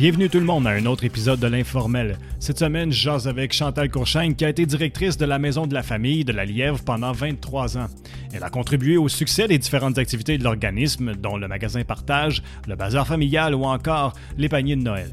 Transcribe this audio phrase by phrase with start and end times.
[0.00, 2.18] Bienvenue tout le monde à un autre épisode de l'Informel.
[2.38, 5.74] Cette semaine, je jase avec Chantal Courchaine qui a été directrice de la Maison de
[5.74, 7.86] la Famille de la Lièvre pendant 23 ans.
[8.32, 12.76] Elle a contribué au succès des différentes activités de l'organisme, dont le magasin Partage, le
[12.76, 15.12] bazar familial ou encore les paniers de Noël.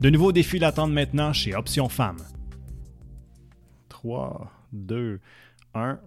[0.00, 2.22] De nouveaux défis l'attendent maintenant chez Option Femmes.
[3.88, 5.18] 3, 2,
[5.74, 5.98] 1.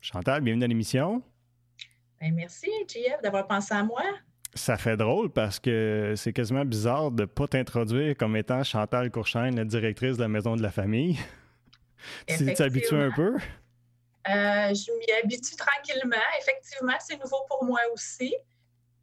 [0.00, 1.20] Chantal, bienvenue à l'émission.
[2.20, 4.04] Ben, merci, JF, d'avoir pensé à moi.
[4.54, 9.10] Ça fait drôle parce que c'est quasiment bizarre de ne pas t'introduire comme étant Chantal
[9.10, 11.18] Courchaine, la directrice de la maison de la famille.
[12.28, 13.34] tu t'habitues un peu?
[13.34, 16.16] Euh, je m'y habitue tranquillement.
[16.40, 18.34] Effectivement, c'est nouveau pour moi aussi.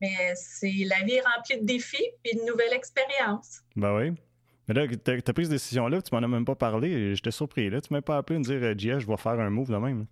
[0.01, 3.61] Mais c'est la vie est remplie de défis et de nouvelles expériences.
[3.75, 4.13] Ben oui.
[4.67, 7.13] Mais là, tu as, pris cette décision-là, tu m'en as même pas parlé.
[7.15, 7.69] J'étais surpris.
[7.69, 10.07] Là, tu m'as pas appelé me dire, Gia, je vais faire un move de même.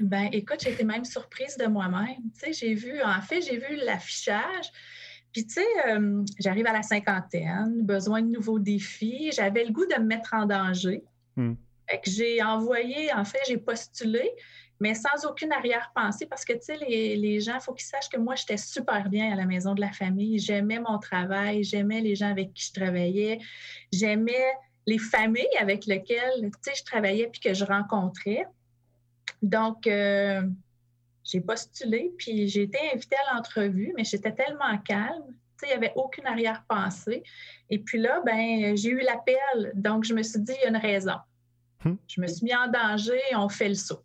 [0.00, 2.22] Ben, écoute, j'ai été même surprise de moi-même.
[2.34, 4.70] Tu sais, j'ai vu, en fait, j'ai vu l'affichage.
[5.32, 9.30] Puis, tu sais, euh, j'arrive à la cinquantaine, besoin de nouveaux défis.
[9.32, 11.02] J'avais le goût de me mettre en danger.
[11.36, 11.54] Hmm.
[11.88, 14.30] Fait que j'ai envoyé, en fait, j'ai postulé,
[14.80, 18.08] mais sans aucune arrière-pensée parce que, tu sais, les, les, gens, il faut qu'ils sachent
[18.08, 20.38] que moi, j'étais super bien à la maison de la famille.
[20.38, 23.38] J'aimais mon travail, j'aimais les gens avec qui je travaillais,
[23.92, 24.46] j'aimais
[24.86, 28.46] les familles avec lesquelles, tu sais, je travaillais puis que je rencontrais.
[29.42, 30.42] Donc, euh,
[31.24, 35.78] j'ai postulé, puis j'ai été invitée à l'entrevue, mais j'étais tellement calme, tu sais, il
[35.78, 37.22] n'y avait aucune arrière-pensée.
[37.68, 40.68] Et puis là, ben, j'ai eu l'appel, donc je me suis dit, il y a
[40.68, 41.16] une raison.
[41.84, 41.96] Hmm.
[42.06, 44.02] Je me suis mis en danger et on fait le saut.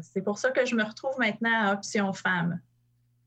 [0.00, 2.60] C'est pour ça que je me retrouve maintenant à Option Femmes.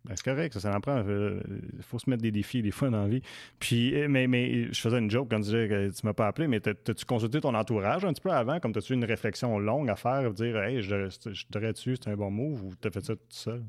[0.05, 1.03] Ben, c'est correct, ça, ça en prend.
[1.03, 3.22] Il faut se mettre des défis des fois dans la vie.
[3.59, 6.28] Puis, euh, mais, mais je faisais une joke quand tu disais que tu m'as pas
[6.28, 8.59] appelé, mais t'as-tu consulté ton entourage un petit peu avant?
[8.59, 12.16] Comme t'as-tu une réflexion longue à faire, dire Hey, je, je devrais dessus, c'est un
[12.16, 13.64] bon move ou t'as fait ça tout seul?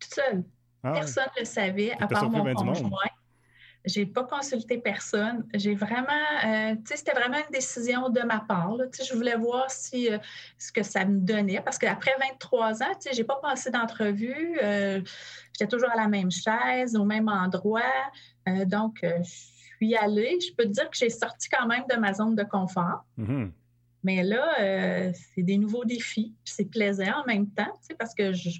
[0.00, 0.44] Tout seul.
[0.82, 2.90] Ah Personne ne le savait, à part mon conjoint.
[3.84, 5.44] J'ai pas consulté personne.
[5.54, 6.06] J'ai vraiment,
[6.44, 8.76] euh, tu sais, c'était vraiment une décision de ma part.
[8.92, 10.08] Tu sais, je voulais voir si
[10.56, 14.56] ce que ça me donnait, parce qu'après 23 ans, tu sais, j'ai pas passé d'entrevue.
[15.52, 17.82] J'étais toujours à la même chaise, au même endroit.
[18.48, 20.38] Euh, donc, euh, je suis allée.
[20.40, 23.04] Je peux te dire que j'ai sorti quand même de ma zone de confort.
[23.18, 23.50] Mm-hmm.
[24.04, 26.34] Mais là, euh, c'est des nouveaux défis.
[26.44, 28.50] C'est plaisant en même temps, parce que je,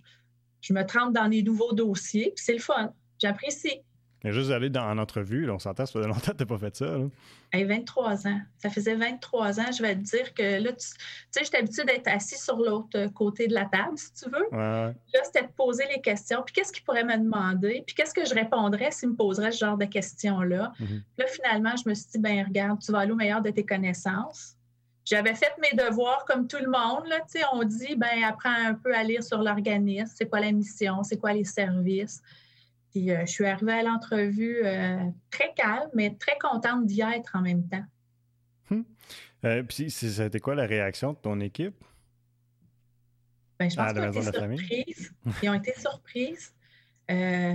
[0.61, 2.33] je, me trempe dans des nouveaux dossiers.
[2.37, 2.93] C'est le fun.
[3.19, 3.81] J'apprécie.
[4.25, 6.59] Mais juste aller dans, en entrevue, on s'entend, ça fait longtemps que tu n'as pas
[6.59, 6.87] fait ça.
[6.87, 7.07] Là.
[7.53, 8.41] 23 ans.
[8.59, 9.73] Ça faisait 23 ans.
[9.77, 10.87] Je vais te dire que là, tu
[11.31, 14.49] sais, j'étais habituée d'être assis sur l'autre côté de la table, si tu veux.
[14.53, 14.95] Là,
[15.25, 16.43] c'était de poser les questions.
[16.45, 17.83] Puis qu'est-ce qu'il pourrait me demander?
[17.87, 20.73] Puis qu'est-ce que je répondrais s'il me poserait ce genre de questions-là?
[20.81, 21.03] Mm-hmm.
[21.19, 23.67] Là, finalement, je me suis dit, ben regarde, tu vas aller au meilleur de tes
[23.67, 24.57] connaissances.
[25.05, 27.07] J'avais fait mes devoirs comme tout le monde.
[27.09, 27.19] Là,
[27.53, 31.19] on dit, ben apprends un peu à lire sur l'organisme, c'est quoi la mission, c'est
[31.19, 32.23] quoi les services?
[32.93, 34.99] Puis euh, je suis arrivée à l'entrevue euh,
[35.31, 37.85] très calme, mais très contente d'y être en même temps.
[38.71, 38.85] Hum.
[39.67, 41.83] Puis ça a été quoi la réaction de ton équipe?
[43.59, 45.15] Ben, je pense qu'ils ont, été surprises.
[45.43, 46.55] Ils ont été surprises.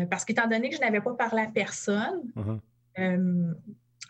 [0.10, 3.56] parce qu'étant donné que je n'avais pas parlé à personne, uh-huh.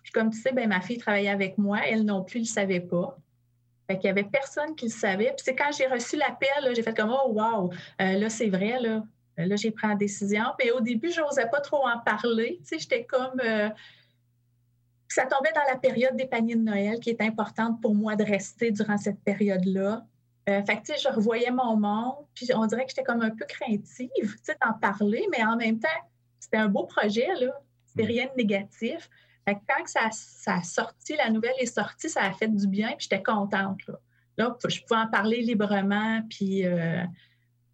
[0.04, 2.50] puis comme tu sais, ben, ma fille travaillait avec moi, elle non plus ne le
[2.50, 3.18] savait pas.
[3.88, 5.34] Fait qu'il n'y avait personne qui le savait.
[5.36, 9.04] Puis c'est quand j'ai reçu l'appel, j'ai fait comme Oh wow, là c'est vrai, là.
[9.40, 10.46] Euh, là, j'ai pris la décision.
[10.59, 12.59] Mais au début, je n'osais pas trop en parler.
[12.62, 13.40] Tu sais, j'étais comme.
[13.44, 13.70] Euh,
[15.09, 18.24] ça tombait dans la période des paniers de Noël qui est importante pour moi de
[18.24, 20.06] rester durant cette période-là.
[20.50, 23.22] Euh, fait que, tu sais, je revoyais mon monde, puis on dirait que j'étais comme
[23.22, 25.88] un peu craintive, tu sais, d'en parler, mais en même temps,
[26.40, 27.53] c'était un beau projet, là.
[27.86, 28.08] C'était mm.
[28.08, 29.09] rien de négatif.
[29.46, 32.68] Fait que quand ça, ça, a sorti, la nouvelle est sortie, ça a fait du
[32.68, 33.96] bien, puis j'étais contente, là.
[34.38, 36.64] Là, je pouvais en parler librement, puis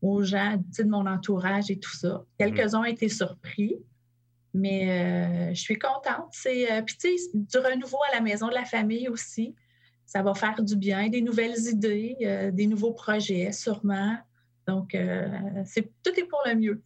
[0.04, 2.26] aux gens de mon entourage et tout ça.
[2.38, 3.78] Quelques-uns ont été surpris,
[4.54, 6.28] mais euh, je suis contente.
[6.32, 9.56] C'est, euh, puis, tu sais, du renouveau à la maison de la famille aussi.
[10.06, 14.18] Ça va faire du bien, des nouvelles idées, euh, des nouveaux projets, sûrement.
[14.68, 14.96] Donc,
[15.66, 16.82] c'est, tout est pour le mieux.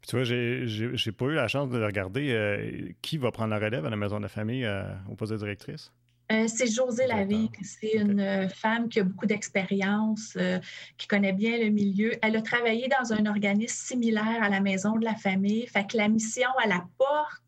[0.00, 3.58] Puis tu vois, j'ai, j'ai, pas eu la chance de regarder qui va prendre la
[3.58, 4.68] relève à la maison de la famille
[5.08, 5.92] au poste de directrice?
[6.32, 7.50] Euh, c'est José Lavigne.
[7.62, 10.58] C'est une euh, femme qui a beaucoup d'expérience, euh,
[10.96, 12.12] qui connaît bien le milieu.
[12.22, 15.66] Elle a travaillé dans un organisme similaire à la Maison de la Famille.
[15.66, 17.42] Fait que la mission, à la porte.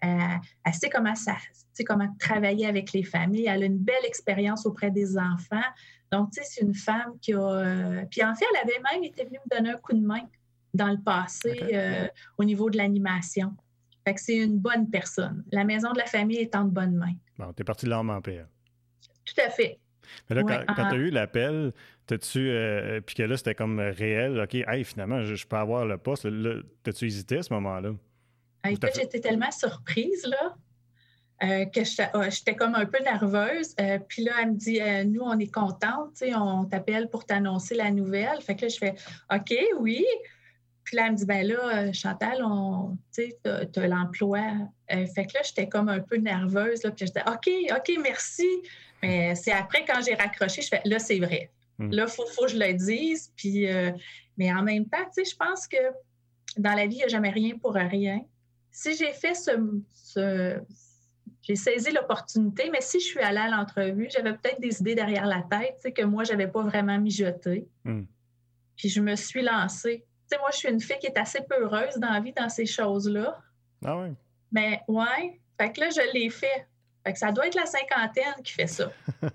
[0.00, 1.36] elle sait comment, ça,
[1.74, 3.46] sait comment travailler avec les familles.
[3.46, 5.70] Elle a une belle expérience auprès des enfants.
[6.10, 8.04] Donc, tu sais, c'est une femme qui a.
[8.10, 10.28] puis en fait, elle avait même été venue me donner un coup de main
[10.72, 13.54] dans le passé au niveau de l'animation.
[14.06, 15.44] Fait que c'est une bonne personne.
[15.52, 17.16] La maison de la famille est en de bonnes mains.
[17.38, 18.44] Bon, t'es parti de l'arme en paix.
[19.24, 19.78] Tout à fait.
[20.28, 21.72] Mais là, quand, tu as eu l'appel,
[22.06, 22.50] t'as-tu.
[22.50, 26.28] Euh, puis que là, c'était comme réel, OK, hey, finalement, je, peux avoir le poste.
[26.82, 27.90] T'as-tu hésité à ce moment-là?
[28.66, 30.54] écoute, j'étais tellement surprise, là.
[31.42, 31.80] euh, que
[32.14, 33.74] ah, j'étais comme un peu nerveuse.
[33.80, 37.90] Euh, puis là, elle me dit Nous, on est contente, on t'appelle pour t'annoncer la
[37.90, 38.40] nouvelle.
[38.40, 38.94] Fait que là, je fais
[39.32, 40.04] OK, oui.
[40.84, 42.42] Puis là, elle me dit Ben là, Chantal,
[43.12, 44.42] tu as, l'emploi.
[44.88, 46.82] Fait que là, j'étais comme un peu nerveuse.
[46.82, 48.46] Là, puis j'étais OK, OK, merci.
[49.02, 51.50] Mais c'est après, quand j'ai raccroché, je fais Là, c'est vrai.
[51.78, 51.90] Hmm.
[51.90, 53.32] Là, il faut, faut, que je le dise.
[53.36, 53.66] Puis,
[54.36, 55.76] mais en même temps, tu sais, je pense que
[56.56, 58.20] dans la vie, il n'y a jamais rien pour rien.
[58.70, 60.60] Si j'ai fait ce,
[61.42, 65.26] j'ai saisi l'opportunité, mais si je suis allée à l'entrevue, j'avais peut-être des idées derrière
[65.26, 67.68] la tête, tu sais, que moi, je n'avais pas vraiment mijoté.
[67.84, 68.04] Hmm.
[68.76, 70.04] Puis je me suis lancée.
[70.28, 72.32] Tu sais, moi, je suis une fille qui est assez peu heureuse dans la vie,
[72.32, 73.38] dans ces choses-là.
[73.84, 74.08] Ah oui?
[74.54, 75.40] Mais ouais.
[75.60, 76.66] Fait que là, je l'ai fait.
[77.04, 78.90] Fait que ça doit être la cinquantaine qui fait ça.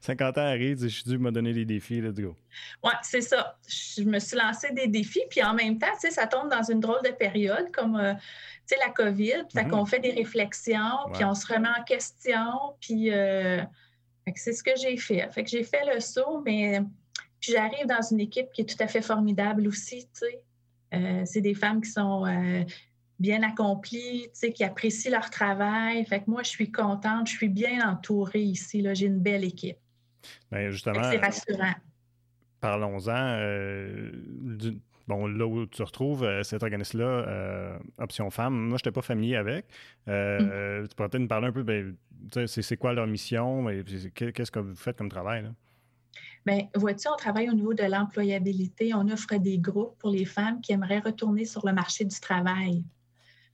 [0.00, 2.36] 50 ans arrive, je suis dû me donner des défis, let's go.
[2.82, 3.58] Oui, c'est ça.
[3.66, 6.62] Je me suis lancé des défis, puis en même temps, tu sais, ça tombe dans
[6.62, 9.44] une drôle de période comme euh, tu sais, la COVID.
[9.50, 9.70] Fait mhm.
[9.70, 13.62] qu'on fait des réflexions, puis on se remet en question, puis euh,
[14.34, 15.26] c'est ce que j'ai fait.
[15.32, 16.82] Fait que j'ai fait le saut, mais
[17.40, 20.42] puis j'arrive dans une équipe qui est tout à fait formidable aussi, tu sais.
[20.92, 22.26] Euh, c'est des femmes qui sont
[23.18, 26.04] bien accomplis, qui apprécient leur travail.
[26.06, 28.86] Fait que moi, je suis contente, je suis bien entourée ici.
[28.92, 29.78] J'ai une belle équipe.
[30.50, 31.02] Bien, justement.
[31.10, 31.74] C'est rassurant.
[32.60, 33.36] Parlons-en.
[33.38, 34.10] Euh,
[35.06, 39.02] bon, là où tu retrouves euh, cet organisme-là, euh, Option Femmes, moi, je n'étais pas
[39.02, 39.66] familier avec.
[40.06, 40.86] Mm.
[40.88, 41.94] Tu pourrais peut-être nous parler un peu, ben,
[42.46, 43.84] c'est quoi leur mission et
[44.14, 45.42] qu'est-ce que vous faites comme travail?
[45.42, 45.50] Là?
[46.46, 48.92] Bien, vois-tu, on travaille au niveau de l'employabilité.
[48.94, 52.84] On offre des groupes pour les femmes qui aimeraient retourner sur le marché du travail.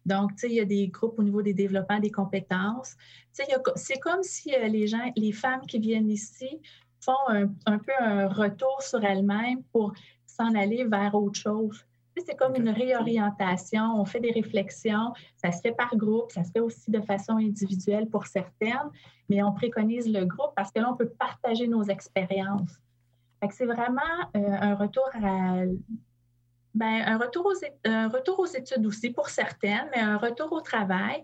[0.07, 2.97] Donc, tu sais, il y a des groupes au niveau des développements des compétences.
[3.35, 6.61] Tu sais, c'est comme si euh, les gens, les femmes qui viennent ici
[7.01, 9.93] font un, peu un retour sur elles-mêmes pour
[10.27, 11.85] s'en aller vers autre chose.
[12.15, 14.01] Tu sais, c'est comme une réorientation.
[14.01, 15.13] On fait des réflexions.
[15.37, 16.31] Ça se fait par groupe.
[16.33, 18.91] Ça se fait aussi de façon individuelle pour certaines.
[19.29, 22.81] Mais on préconise le groupe parce que là, on peut partager nos expériences.
[23.51, 24.01] C'est vraiment
[24.37, 25.63] euh, un retour à
[26.75, 27.47] Bien, un retour,
[28.39, 31.23] aux, études aussi pour certaines, mais un retour au travail.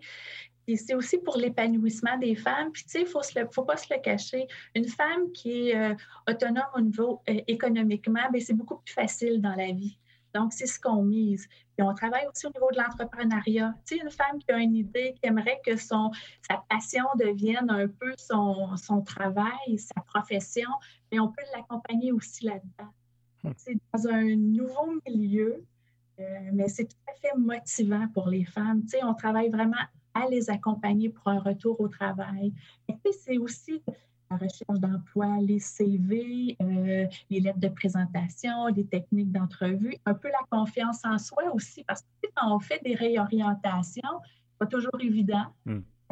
[0.67, 2.73] Et c'est aussi pour l'épanouissement des femmes.
[2.73, 4.49] Puis, tu sais, il ne faut, pas se le cacher.
[4.75, 5.95] Une femme qui est euh,
[6.29, 9.97] autonome au niveau euh, économiquement, bien, c'est beaucoup plus facile dans la vie.
[10.35, 11.47] Donc, c'est ce qu'on mise.
[11.47, 13.73] Puis, on travaille aussi au niveau de l'entrepreneuriat.
[13.87, 16.11] Tu sais, une femme qui a une idée, qui aimerait que son,
[16.51, 20.69] sa passion devienne un peu son, son travail, sa profession,
[21.13, 22.91] mais on peut l'accompagner aussi là-dedans.
[23.57, 25.65] C'est dans un nouveau milieu,
[26.19, 28.83] euh, mais c'est tout à fait motivant pour les femmes.
[28.83, 29.77] Tu sais, on travaille vraiment
[30.15, 32.53] à les accompagner pour un retour au travail.
[33.13, 33.83] C'est aussi
[34.31, 40.29] la recherche d'emploi, les CV, euh, les lettres de présentation, les techniques d'entrevue, un peu
[40.29, 44.99] la confiance en soi aussi, parce que quand on fait des réorientations, c'est pas toujours
[45.01, 45.47] évident.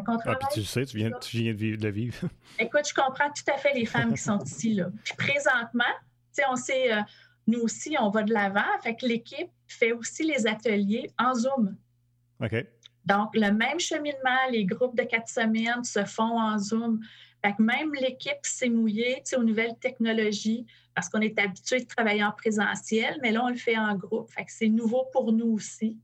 [0.07, 2.29] Ah, puis tu sais, tu viens, tu viens de, vivre, de vivre.
[2.59, 4.75] Écoute, je comprends tout à fait les femmes qui sont ici.
[4.75, 4.89] Là.
[5.05, 5.85] Puis présentement,
[6.51, 7.01] on sait, euh,
[7.47, 8.63] nous aussi, on va de l'avant.
[8.83, 11.77] Fait que l'équipe fait aussi les ateliers en Zoom.
[12.41, 12.67] OK.
[13.07, 17.01] Donc, le même cheminement, les groupes de quatre semaines se font en Zoom.
[17.45, 22.25] Fait que même l'équipe s'est mouillée aux nouvelles technologies parce qu'on est habitué de travailler
[22.25, 24.31] en présentiel, mais là, on le fait en groupe.
[24.31, 25.99] Fait que c'est nouveau pour nous aussi.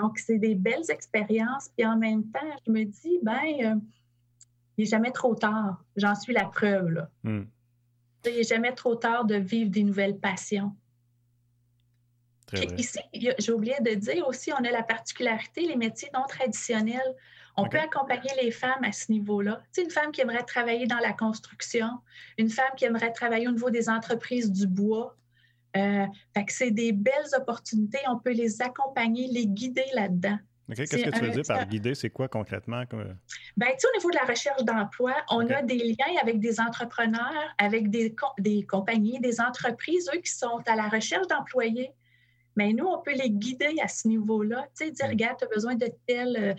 [0.00, 1.68] Donc, c'est des belles expériences.
[1.76, 3.74] Puis en même temps, je me dis, ben, euh,
[4.76, 5.84] il n'est jamais trop tard.
[5.96, 6.88] J'en suis la preuve.
[6.88, 7.10] Là.
[7.24, 7.44] Hmm.
[8.24, 10.74] Il n'est jamais trop tard de vivre des nouvelles passions.
[12.78, 17.16] ici, j'ai oublié de dire aussi, on a la particularité, les métiers non traditionnels.
[17.56, 19.62] On peut accompagner les femmes à ce niveau-là.
[19.72, 21.88] Tu sais, une femme qui aimerait travailler dans la construction,
[22.38, 25.16] une femme qui aimerait travailler au niveau des entreprises du bois.
[25.76, 27.98] Euh, fait que c'est des belles opportunités.
[28.08, 30.38] On peut les accompagner, les guider là-dedans.
[30.74, 31.94] Qu'est-ce que tu veux dire par guider?
[31.94, 32.84] C'est quoi concrètement?
[32.90, 36.60] Bien, tu sais, au niveau de la recherche d'emploi, on a des liens avec des
[36.60, 41.90] entrepreneurs, avec des, des compagnies, des entreprises, eux, qui sont à la recherche d'employés.
[42.56, 44.66] Mais nous, on peut les guider à ce niveau-là.
[44.76, 45.10] Tu sais, dire, mm.
[45.10, 46.54] regarde, tu as besoin de telle, euh,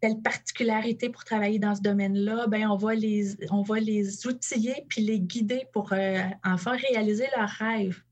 [0.00, 2.46] telle particularité pour travailler dans ce domaine-là.
[2.48, 7.26] Bien, on va les, on va les outiller puis les guider pour euh, enfin réaliser
[7.36, 8.02] leurs rêves.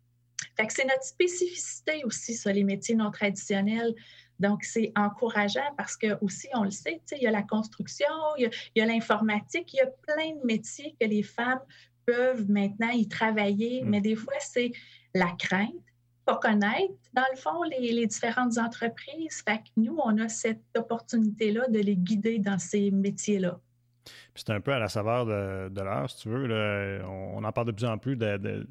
[0.57, 3.95] Fait que c'est notre spécificité aussi, ça, les métiers non traditionnels.
[4.41, 8.07] Donc, c'est encourageant parce que aussi, on le sait, il y a la construction,
[8.39, 11.61] il y a, l'informatique, il y a plein de métiers que les femmes
[12.05, 13.89] peuvent maintenant y travailler, mm.
[13.89, 14.73] mais des fois, c'est
[15.15, 15.73] la crainte,
[16.25, 19.43] pas connaître, dans le fond, les, différentes entreprises.
[19.47, 23.59] Fait que nous, on a cette opportunité-là de les guider dans ces métiers-là.
[24.35, 27.03] c'est un peu à la saveur de, l'heure, si tu veux.
[27.05, 28.67] on, en parle de plus en plus de,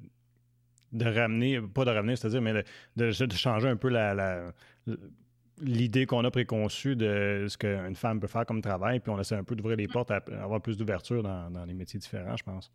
[0.91, 2.63] de, ramener, pas de ramener, c'est-à-dire, mais
[2.95, 4.53] de, changer un peu la
[5.61, 9.35] l'idée qu'on a préconçue de ce qu'une femme peut faire comme travail, puis on essaie
[9.35, 12.43] un peu d'ouvrir les portes à avoir plus d'ouverture dans, dans, les métiers différents, je
[12.43, 12.71] pense.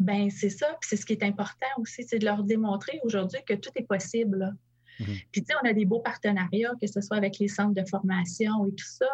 [0.00, 3.38] Ben c'est ça, puis c'est ce qui est important aussi, c'est de leur démontrer aujourd'hui
[3.46, 4.52] que tout est possible.
[5.00, 5.06] Mhm.
[5.32, 7.88] Puis tu sais, on a des beaux partenariats, que ce soit avec les centres de
[7.88, 9.06] formation et tout ça.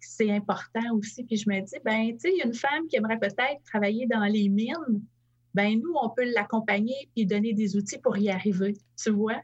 [0.00, 1.24] c'est important aussi.
[1.24, 3.62] Puis je me dis, ben tu sais, il y a une femme qui aimerait peut-être
[3.64, 5.02] travailler dans les mines.
[5.54, 8.74] Ben nous, on peut l'accompagner et donner des outils pour y arriver.
[8.96, 9.40] Tu vois?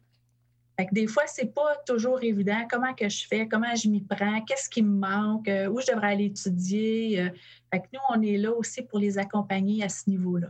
[0.92, 2.66] Des fois, c'est pas toujours évident.
[2.70, 3.48] Comment que je fais?
[3.48, 4.40] Comment je m'y prends?
[4.42, 5.48] Qu'est-ce qui me manque?
[5.48, 7.20] Euh, où je devrais aller étudier?
[7.20, 7.30] Euh,
[7.72, 10.48] fait que nous, on est là aussi pour les accompagner à ce niveau-là.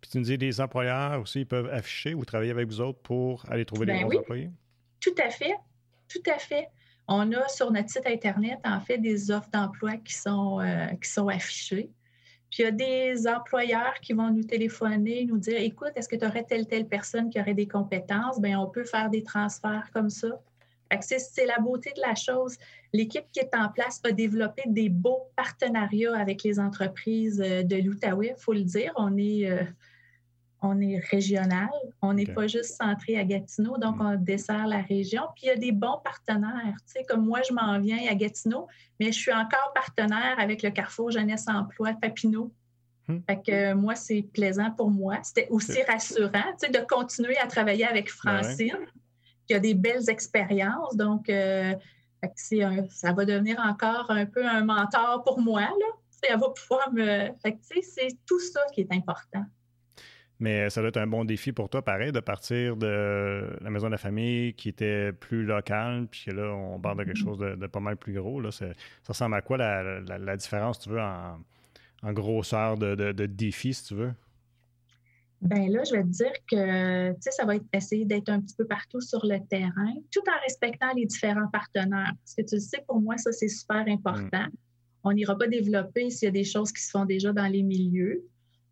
[0.00, 3.00] Puis tu nous dis, les employeurs aussi, ils peuvent afficher ou travailler avec vous autres
[3.00, 4.50] pour aller trouver les ben bons employés?
[5.00, 5.54] Tout à fait.
[6.08, 6.68] Tout à fait.
[7.08, 11.08] On a sur notre site Internet, en fait, des offres d'emploi qui, sont euh, qui
[11.08, 11.90] sont affichées.
[12.52, 16.16] Puis il y a des employeurs qui vont nous téléphoner, nous dire écoute, est-ce que
[16.16, 18.38] tu aurais telle, telle personne qui aurait des compétences?
[18.38, 20.28] Bien, on peut faire des transferts comme ça.
[21.00, 22.58] C'est la beauté de la chose.
[22.92, 27.76] L'équipe qui est en place a développé des beaux partenariats avec les entreprises euh, de
[27.76, 28.92] l'Outaouais, il faut le dire.
[28.96, 29.64] On est, euh,
[30.62, 34.00] on est régional, on n'est pas juste centré à Gatineau, donc mm.
[34.00, 35.22] on dessert la région.
[35.34, 36.76] Puis il y a des bons partenaires.
[36.86, 38.68] Tu sais, comme moi, je m'en viens à Gatineau,
[39.00, 42.52] mais je suis encore partenaire avec le Carrefour Jeunesse Emploi Papineau.
[43.08, 43.18] Hmm.
[43.28, 45.18] Fait que moi, c'est plaisant pour moi.
[45.22, 48.86] C'était aussi rassurant tu sais, de continuer à travailler avec ben Francine,
[49.48, 50.96] qui a des belles expériences.
[50.96, 51.74] Donc, euh,
[52.88, 55.62] ça va devenir encore un peu un mentor pour moi.
[55.62, 56.28] Là.
[56.28, 57.30] Elle va pouvoir me.
[57.42, 59.44] Fait que, c'est tout ça qui est important.
[60.42, 63.86] Mais ça doit être un bon défi pour toi, pareil, de partir de la maison
[63.86, 67.24] de la famille qui était plus locale, puis là, on parle de quelque mm-hmm.
[67.24, 68.40] chose de, pas mal plus gros.
[68.40, 68.50] Là.
[68.50, 68.66] Ça
[69.06, 74.12] ressemble à quoi la, différence, tu veux, en, grosseur de, de, défi, si tu veux?
[75.42, 78.66] Bien là, je vais te dire que ça va être essayer d'être un petit peu
[78.66, 82.14] partout sur le terrain, tout en respectant les différents partenaires.
[82.18, 84.46] Parce que tu sais, pour moi, ça, c'est super important.
[84.46, 84.56] Mm.
[85.04, 87.62] On n'ira pas développer s'il y a des choses qui se font déjà dans les
[87.62, 88.24] milieux.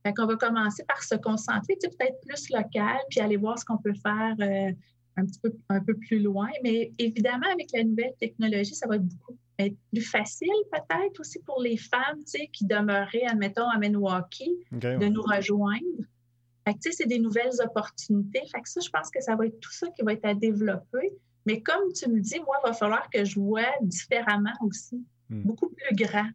[0.05, 3.79] Fait qu'on va commencer par se concentrer peut-être plus local, puis aller voir ce qu'on
[3.79, 4.73] peut faire euh,
[5.17, 6.49] un petit peu un peu plus loin.
[6.63, 11.39] Mais évidemment, avec la nouvelle technologie, ça va être beaucoup être plus facile peut-être aussi
[11.41, 12.19] pour les femmes
[12.53, 16.05] qui demeuraient, admettons, à Milwaukee, de nous rejoindre.
[16.67, 18.43] Fait que, c'est des nouvelles opportunités.
[18.53, 20.35] Fait que ça, je pense que ça va être tout ça qui va être à
[20.35, 21.13] développer.
[21.47, 25.43] Mais comme tu me dis, moi, il va falloir que je vois différemment aussi, hmm.
[25.43, 26.29] beaucoup plus grand.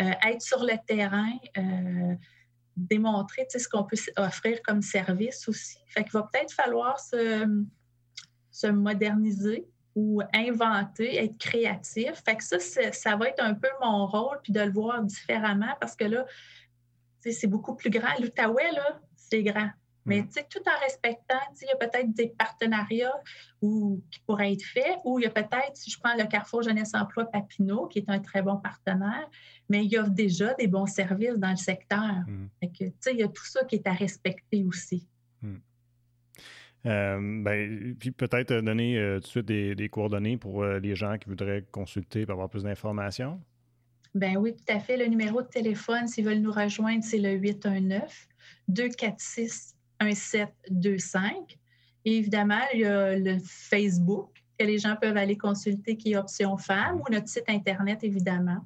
[0.00, 2.14] Euh, être sur le terrain, euh,
[2.78, 5.78] démontrer ce qu'on peut offrir comme service aussi.
[5.88, 7.64] Fait qu'il va peut-être falloir se,
[8.50, 12.12] se, moderniser ou inventer, être créatif.
[12.24, 12.58] Fait que ça,
[12.92, 16.24] ça va être un peu mon rôle, puis de le voir différemment parce que là,
[17.20, 18.18] c'est beaucoup plus grand.
[18.20, 19.70] L'Outaouais, là, c'est grand.
[20.08, 20.28] Mais mm.
[20.50, 23.20] tout en respectant, il y a peut-être des partenariats
[23.60, 26.94] qui pourraient être faits, ou il y a peut-être, si je prends le Carrefour Jeunesse
[26.94, 29.28] Emploi Papineau, qui est un très bon partenaire,
[29.68, 32.24] mais il y a déjà des bons services dans le secteur.
[32.26, 32.48] Mm.
[32.62, 35.06] il y a tout ça qui est à respecter aussi.
[35.42, 35.56] Mm.
[36.86, 41.18] Euh, ben, puis peut-être donner euh, tout de suite des, coordonnées pour euh, les gens
[41.18, 43.40] qui voudraient consulter pour avoir plus d'informations.
[44.14, 44.96] Ben oui, tout à fait.
[44.96, 48.28] Le numéro de téléphone, s'ils veulent nous rejoindre, c'est le 819
[48.68, 51.58] 246 1725.
[52.04, 56.16] Et évidemment, il y a le Facebook que les gens peuvent aller consulter qui est
[56.16, 58.64] Option Femmes ou notre site Internet, évidemment.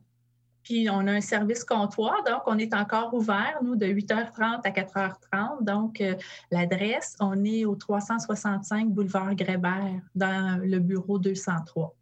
[0.62, 4.70] Puis on a un service comptoir, donc on est encore ouvert, nous, de 8h30 à
[4.70, 5.64] 4h30.
[5.64, 6.14] Donc euh,
[6.50, 11.96] l'adresse, on est au 365 boulevard Grébert, dans le bureau 203.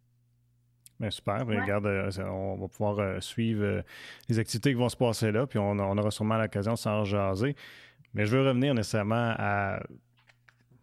[0.99, 1.47] Bien, super.
[1.47, 3.83] Regarde, euh, on va pouvoir euh, suivre
[4.29, 7.03] les activités qui vont se passer là, puis on, on aura sûrement l'occasion de s'en
[7.03, 7.55] jaser.
[8.13, 9.79] Mais je veux revenir nécessairement à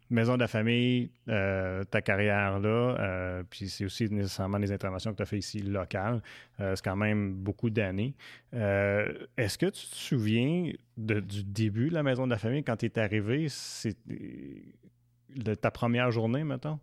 [0.09, 5.11] maison de la famille, euh, ta carrière là, euh, puis c'est aussi nécessairement les interventions
[5.11, 6.21] que tu as fait ici locales.
[6.59, 8.15] Euh, c'est quand même beaucoup d'années.
[8.51, 12.87] Est-ce que tu te souviens du début de la maison de la famille quand tu
[12.87, 13.47] es arrivé?
[13.49, 16.79] C'est de ta première journée, mettons?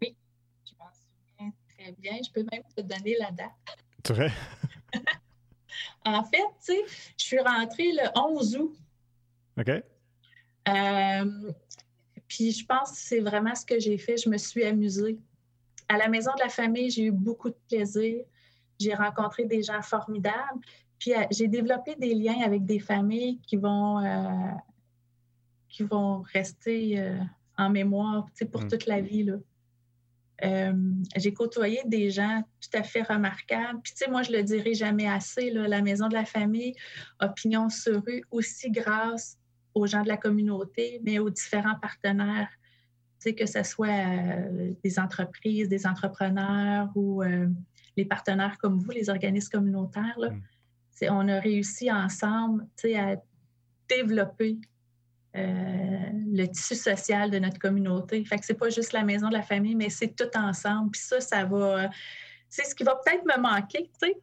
[0.00, 0.16] Oui,
[0.64, 2.12] je m'en souviens très bien.
[2.24, 3.50] Je peux même te donner la date.
[4.02, 4.32] Très.
[6.06, 6.80] en fait, tu sais,
[7.18, 8.78] je suis rentrée le 11 août
[9.58, 9.70] OK.
[10.68, 11.52] Euh,
[12.28, 14.16] puis je pense que c'est vraiment ce que j'ai fait.
[14.16, 15.18] Je me suis amusée.
[15.88, 18.24] À la maison de la famille, j'ai eu beaucoup de plaisir.
[18.80, 20.60] J'ai rencontré des gens formidables.
[20.98, 24.52] Puis euh, j'ai développé des liens avec des familles qui vont, euh,
[25.68, 27.02] qui vont rester
[27.56, 28.68] en mémoire pour mm.
[28.68, 29.22] toute la vie.
[29.22, 29.36] Là.
[31.16, 33.80] j'ai côtoyé des gens tout à fait remarquables.
[33.82, 36.74] Puis, tu sais, moi, je le dirai jamais assez, là, la maison de la famille,
[37.20, 39.38] opinion sur rue, aussi grâce
[39.76, 42.48] aux gens de la communauté, mais aux différents partenaires.
[43.24, 47.48] que ce soit euh, des entreprises, des entrepreneurs ou euh,
[47.96, 50.18] les partenaires comme vous, les organismes communautaires.
[50.18, 50.42] Là, mm.
[51.10, 52.66] On a réussi ensemble
[52.96, 53.16] à
[53.88, 54.56] développer
[55.34, 58.24] le tissu social de notre communauté.
[58.24, 60.92] Fait que c'est pas juste la maison de la famille, mais c'est tout ensemble.
[60.92, 61.90] Puis ça, ça va.
[62.48, 64.16] C'est ce qui va peut-être me manquer, tu sais,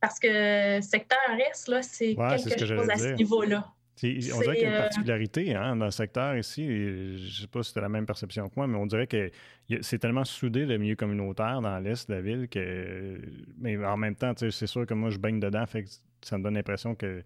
[0.00, 1.18] parce que secteur
[1.50, 3.72] S, là, c'est quelque chose à ce niveau-là.
[4.02, 6.66] On dirait qu'il y a une euh, particularité hein, dans le secteur ici.
[6.66, 9.30] Je ne sais pas si c'est la même perception que moi, mais on dirait que
[9.80, 13.18] c'est tellement soudé le milieu communautaire dans l'est de la ville que.
[13.58, 15.88] Mais en même temps, c'est sûr que moi, je baigne dedans, fait que
[16.22, 17.22] ça me donne l'impression que.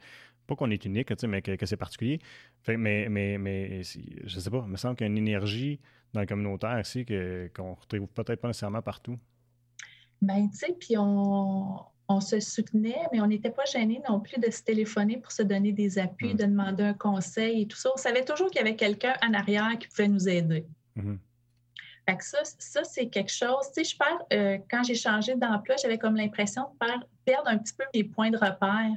[0.47, 2.19] Pas qu'on est unique, mais que, c'est particulier.
[2.63, 5.79] Fait, mais, mais, mais je sais pas, il me semble qu'il y a une énergie
[6.13, 9.17] dans le communautaire ici qu'on ne retrouve peut-être pas nécessairement partout.
[10.21, 14.41] Ben, tu sais, puis on, on se soutenait, mais on n'était pas gêné non plus
[14.41, 16.37] de se téléphoner pour se donner des appuis, mm.
[16.37, 17.91] de demander un conseil et tout ça.
[17.95, 20.67] On savait toujours qu'il y avait quelqu'un en arrière qui pouvait nous aider.
[20.97, 22.21] Mm-hmm.
[22.21, 23.65] ça, ça c'est quelque chose.
[23.73, 26.87] Tu sais, je perds, euh, quand j'ai changé d'emploi, j'avais comme l'impression de
[27.25, 28.91] perdre un petit peu mes points de repère.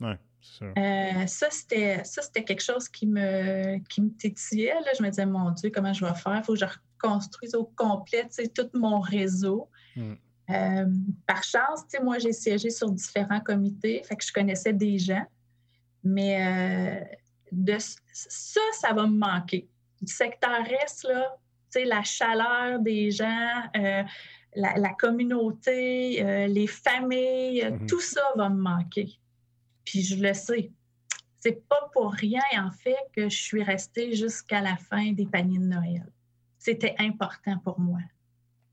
[0.00, 0.18] Ouais.
[0.62, 4.74] Euh, ça, c'était, ça, c'était quelque chose qui me, qui me tétillait.
[4.74, 4.92] Là.
[4.96, 6.36] Je me disais, mon Dieu, comment je vais faire?
[6.38, 6.66] Il faut que je
[7.02, 9.68] reconstruise au complet tout mon réseau.
[9.96, 10.14] Mm.
[10.52, 10.86] Euh,
[11.26, 15.24] par chance, moi, j'ai siégé sur différents comités, fait que je connaissais des gens.
[16.04, 17.04] Mais euh,
[17.52, 17.76] de,
[18.12, 19.68] ça, ça va me manquer.
[20.00, 21.36] Du secteur S, là,
[21.86, 24.02] la chaleur des gens, euh,
[24.54, 27.86] la, communauté, les familles, mm-hmm.
[27.86, 29.18] tout ça va me manquer.
[29.84, 30.70] Puis je le sais.
[31.40, 35.58] C'est pas pour rien, en fait, que je suis restée jusqu'à la fin des paniers
[35.58, 36.06] de Noël.
[36.58, 37.98] C'était important pour moi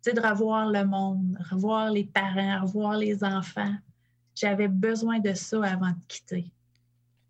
[0.06, 3.76] de revoir le monde, revoir les parents, revoir les enfants.
[4.36, 6.46] J'avais besoin de ça avant de quitter.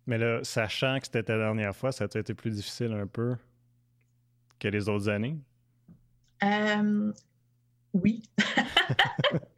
[0.06, 3.36] Mais là, sachant que c'était ta dernière fois, ça a été plus difficile un peu
[4.58, 5.38] que les autres années?
[6.44, 7.12] Euh,
[7.92, 8.22] oui.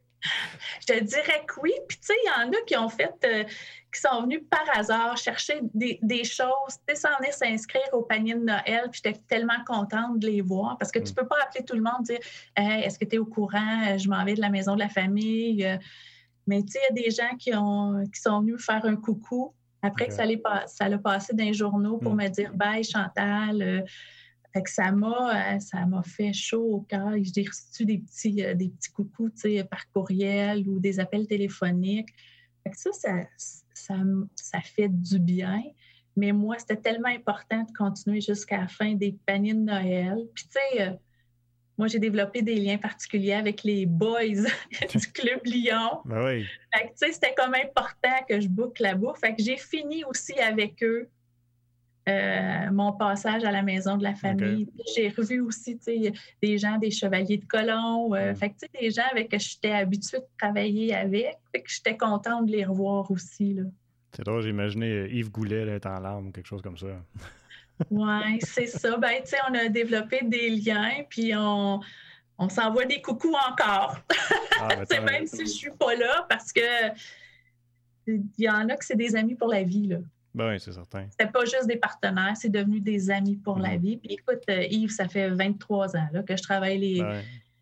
[0.82, 1.72] Je te dirais que oui.
[1.88, 3.44] Puis, tu sais, il y en a qui ont fait, euh,
[3.92, 8.34] qui sont venus par hasard chercher des, choses, tu sais, sans venir s'inscrire au panier
[8.34, 8.88] de Noël.
[8.90, 11.14] Puis, j'étais tellement contente de les voir parce que tu mm.
[11.14, 12.18] peux pas appeler tout le monde dire
[12.56, 13.96] Est-ce que tu es au courant?
[13.96, 15.78] Je m'en vais de la maison de la famille.
[16.48, 18.96] Mais, tu sais, il y a des gens qui, ont, qui sont venus faire un
[18.96, 20.24] coucou après que ça,
[20.66, 22.22] ça l'a passé dans les journaux pour mm.
[22.22, 23.84] me dire Bye, Chantal.
[24.52, 27.12] Fait que ça m'a, euh, ça m'a fait chaud au cœur.
[27.22, 32.10] J'ai reçu des petits, euh, des petits coucous par courriel ou des appels téléphoniques.
[32.62, 32.90] Fait que ça,
[33.74, 33.94] ça,
[34.34, 35.62] ça, fait du bien.
[36.16, 40.18] Mais moi, c'était tellement important de continuer jusqu'à la fin des paniers de Noël.
[40.34, 40.92] Puis, tu sais, euh,
[41.78, 44.20] moi, j'ai développé des liens particuliers avec les boys
[44.94, 46.02] du Club Lyon.
[46.04, 46.46] Ben oui.
[46.74, 49.18] Fait que, tu sais, c'était comme important que je boucle la bouffe.
[49.18, 51.08] Fait que j'ai fini aussi avec eux
[52.08, 54.68] euh, mon passage à la maison de la famille.
[54.96, 55.78] J'ai revu aussi
[56.42, 60.18] des gens, des chevaliers de colon, euh, fait que, des gens avec qui j'étais habituée
[60.18, 61.38] de travailler avec.
[61.52, 63.56] Fait que j'étais contente de les revoir aussi.
[64.16, 66.88] C'est drôle, j'imaginais euh, Yves Goulet être en larmes quelque chose comme ça.
[67.90, 68.96] oui, c'est ça.
[68.96, 71.80] Ben, on a développé des liens, puis on,
[72.36, 73.98] on s'envoie des coucous encore.
[74.64, 76.60] Ah, ben, même si je suis pas là, parce que
[78.06, 79.88] il y en a que c'est des amis pour la vie.
[79.88, 79.96] Là.
[80.34, 81.06] Ben oui, c'est certain.
[81.10, 83.82] C'était pas juste des partenaires, c'est devenu des amis pour la mhm.
[83.82, 83.96] vie.
[83.98, 87.02] Puis écoute, euh, Yves, ça fait 23 ans là, que je travaille les,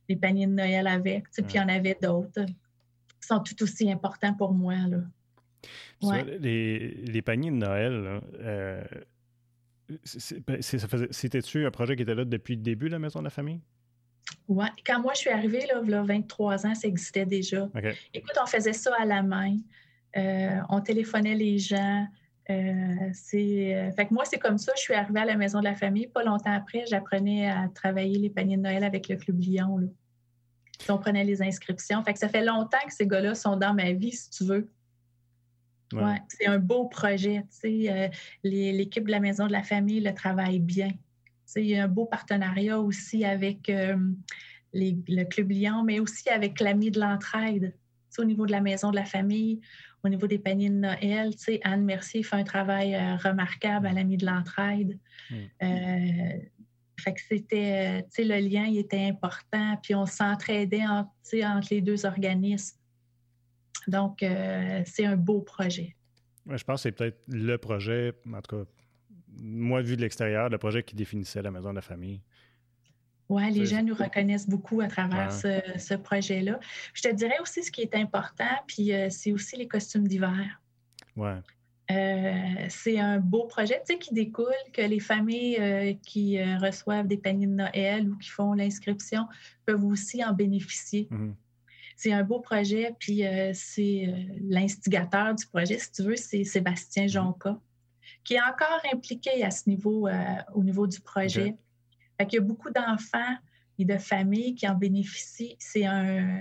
[0.08, 1.30] les paniers de Noël avec.
[1.30, 4.74] Puis il y en avait d'autres qui sont tout aussi importants pour moi.
[4.74, 6.22] Là.
[6.40, 8.84] les, les, paniers de Noël, euh,
[10.46, 13.60] ben, c'était-tu un projet qui était là depuis le début, la Maison de la Famille?
[14.48, 17.68] Oui, quand moi je suis arrivée, là, là 23 ans, ça existait déjà.
[18.14, 19.56] Écoute, on faisait ça à la main.
[20.16, 22.06] Euh, on téléphonait les gens.
[22.50, 24.72] Euh, c'est, euh, fait que moi, c'est comme ça.
[24.76, 26.08] Je suis arrivée à la maison de la famille.
[26.08, 29.78] Pas longtemps après, j'apprenais à travailler les paniers de Noël avec le Club Lyon.
[29.78, 29.86] Là.
[30.88, 32.02] on prenait les inscriptions.
[32.02, 34.70] Fait que ça fait longtemps que ces gars-là sont dans ma vie, si tu veux.
[35.92, 36.18] Ouais.
[36.28, 37.44] c'est un beau projet.
[37.64, 38.08] Euh,
[38.44, 40.90] l'équipe de la maison de la famille le travaille bien.
[41.56, 43.70] Il y a un beau partenariat aussi avec
[44.72, 47.74] le Club Lyon, mais aussi avec l'Ami de l'entraide.
[48.18, 49.60] Au niveau de la maison de la famille,
[50.02, 53.86] au niveau des paniers de Noël, tu sais, Anne Mercier fait un travail euh, remarquable
[53.86, 54.98] à l'ami de l'entraide.
[55.30, 55.34] Mm.
[55.62, 56.38] Euh,
[56.98, 61.10] fait que c'était, tu sais, le lien, il était important, puis on s'entraidait entre,
[61.44, 62.76] entre les deux organismes.
[63.88, 65.96] Donc, euh, c'est un beau projet.
[66.46, 68.70] je pense que c'est peut-être le projet, en tout cas,
[69.28, 72.20] moi, vu de l'extérieur, le projet qui définissait la maison de la famille.
[73.30, 76.60] Oui, les gens nous reconnaissent beaucoup à travers ce, projet-là.
[76.92, 80.60] Je te dirais aussi ce qui est important, puis euh, c'est aussi les costumes d'hiver.
[81.16, 81.30] Oui.
[81.90, 87.16] Euh, c'est un beau projet qui découle, que les familles euh, qui euh, reçoivent des
[87.16, 89.26] paniers de Noël ou qui font l'inscription
[89.66, 91.08] peuvent aussi en bénéficier.
[91.10, 91.34] Mhm.
[91.96, 94.14] C'est un beau projet, puis c'est
[94.48, 97.08] l'instigateur du projet, si tu veux, c'est Sébastien mhm.
[97.10, 97.60] Jonca,
[98.24, 100.08] qui est encore impliqué à ce niveau,
[100.54, 101.56] au niveau du projet.
[102.20, 103.36] Il y a beaucoup d'enfants
[103.78, 105.56] et de familles qui en bénéficient.
[105.58, 106.40] C'est un.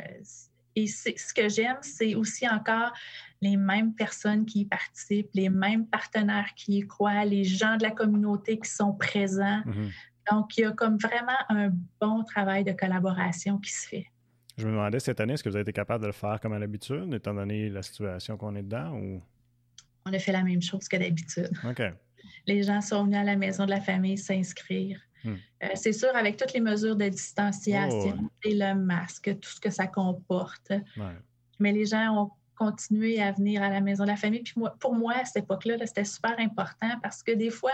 [0.75, 2.93] Et ce que j'aime, c'est aussi encore
[3.41, 7.83] les mêmes personnes qui y participent, les mêmes partenaires qui y croient, les gens de
[7.83, 9.61] la communauté qui sont présents.
[9.65, 9.89] Mhm.
[10.31, 14.05] Donc, il y a comme vraiment un bon travail de collaboration qui se fait.
[14.57, 16.53] Je me demandais cette année, est-ce que vous avez été capable de le faire comme
[16.53, 18.93] à l'habitude, étant donné la situation qu'on est dedans?
[18.93, 19.21] Ou...
[20.05, 21.49] On a fait la même chose que d'habitude.
[21.65, 21.81] OK.
[22.45, 24.99] Les gens sont venus à la maison de la famille s'inscrire.
[25.23, 25.35] Hmm.
[25.63, 29.59] Euh, c'est sûr, avec toutes les mesures de distanciation oh, et le masque, tout ce
[29.59, 30.71] que ça comporte.
[31.59, 34.41] Mais les gens ont continuer à venir à la maison de la famille.
[34.41, 37.71] Puis moi, pour moi, à cette époque-là, c'était super important parce que des fois,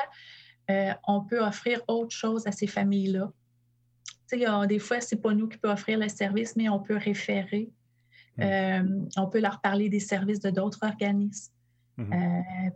[0.70, 3.32] euh, on peut offrir autre chose à ces familles-là.
[4.68, 7.72] des fois, c'est pas nous qui peut offrir le service, mais on peut référer.
[8.38, 8.44] Mmh.
[8.44, 11.52] Euh, on peut leur parler des services de d'autres organismes.
[11.98, 12.14] Mmh.
[12.14, 12.70] Euh,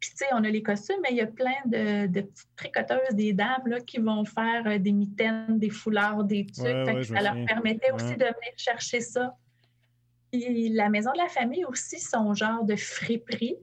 [0.00, 3.14] puis, tu sais, on a les costumes, mais il y a plein de, petites tricoteuses,
[3.14, 7.04] des dames là, qui vont faire des mitaines, des foulards, des trucs.
[7.04, 9.34] ça leur permettait aussi de venir chercher ça
[10.30, 13.56] puis la maison de la famille aussi, son genre de friperie,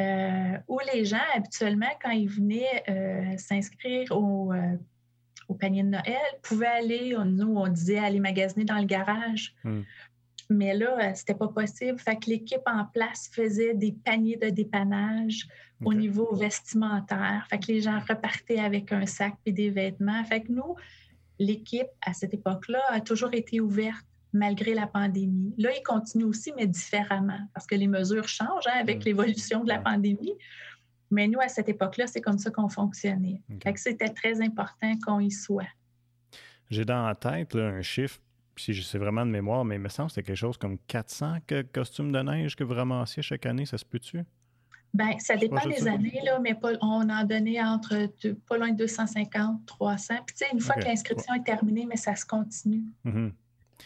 [0.00, 4.76] euh, où les gens, habituellement, quand ils venaient euh, s'inscrire au, euh,
[5.48, 9.54] au, panier de Noël, pouvaient aller, nous, on disait aller magasiner dans le garage.
[9.64, 9.82] Hmm.
[10.50, 11.98] Mais là, c'était pas possible.
[11.98, 15.46] Fait que l'équipe en place faisait des paniers de dépannage
[15.84, 17.46] au niveau vestimentaire.
[17.48, 20.22] Fait que les gens repartaient avec un sac et des vêtements.
[20.24, 20.76] Fait que nous,
[21.38, 25.54] l'équipe, à cette époque-là, a toujours été ouverte malgré la pandémie.
[25.58, 29.04] Là, il continue aussi, mais différemment, parce que les mesures changent hein, avec mm.
[29.04, 30.34] l'évolution de la pandémie.
[31.10, 33.40] Mais nous, à cette époque-là, c'est comme ça qu'on fonctionnait.
[33.76, 35.68] c'était très important qu'on y soit.
[36.70, 38.18] J'ai dans la tête un chiffre,
[38.56, 40.78] si je sais vraiment de mémoire, mais il me semble que c'était quelque chose comme
[40.86, 41.38] 400
[41.72, 43.66] costumes de neige que vous ramassiez chaque année.
[43.66, 44.24] Ça se peut-tu?
[44.92, 48.08] Bien, ça dépend des années, là, mais on en donnait entre
[48.48, 50.14] pas loin de 250, 300.
[50.24, 52.84] Puis, tu sais, une fois que l'inscription est terminée, mais ça se continue.
[53.04, 53.32] Mm-hmm.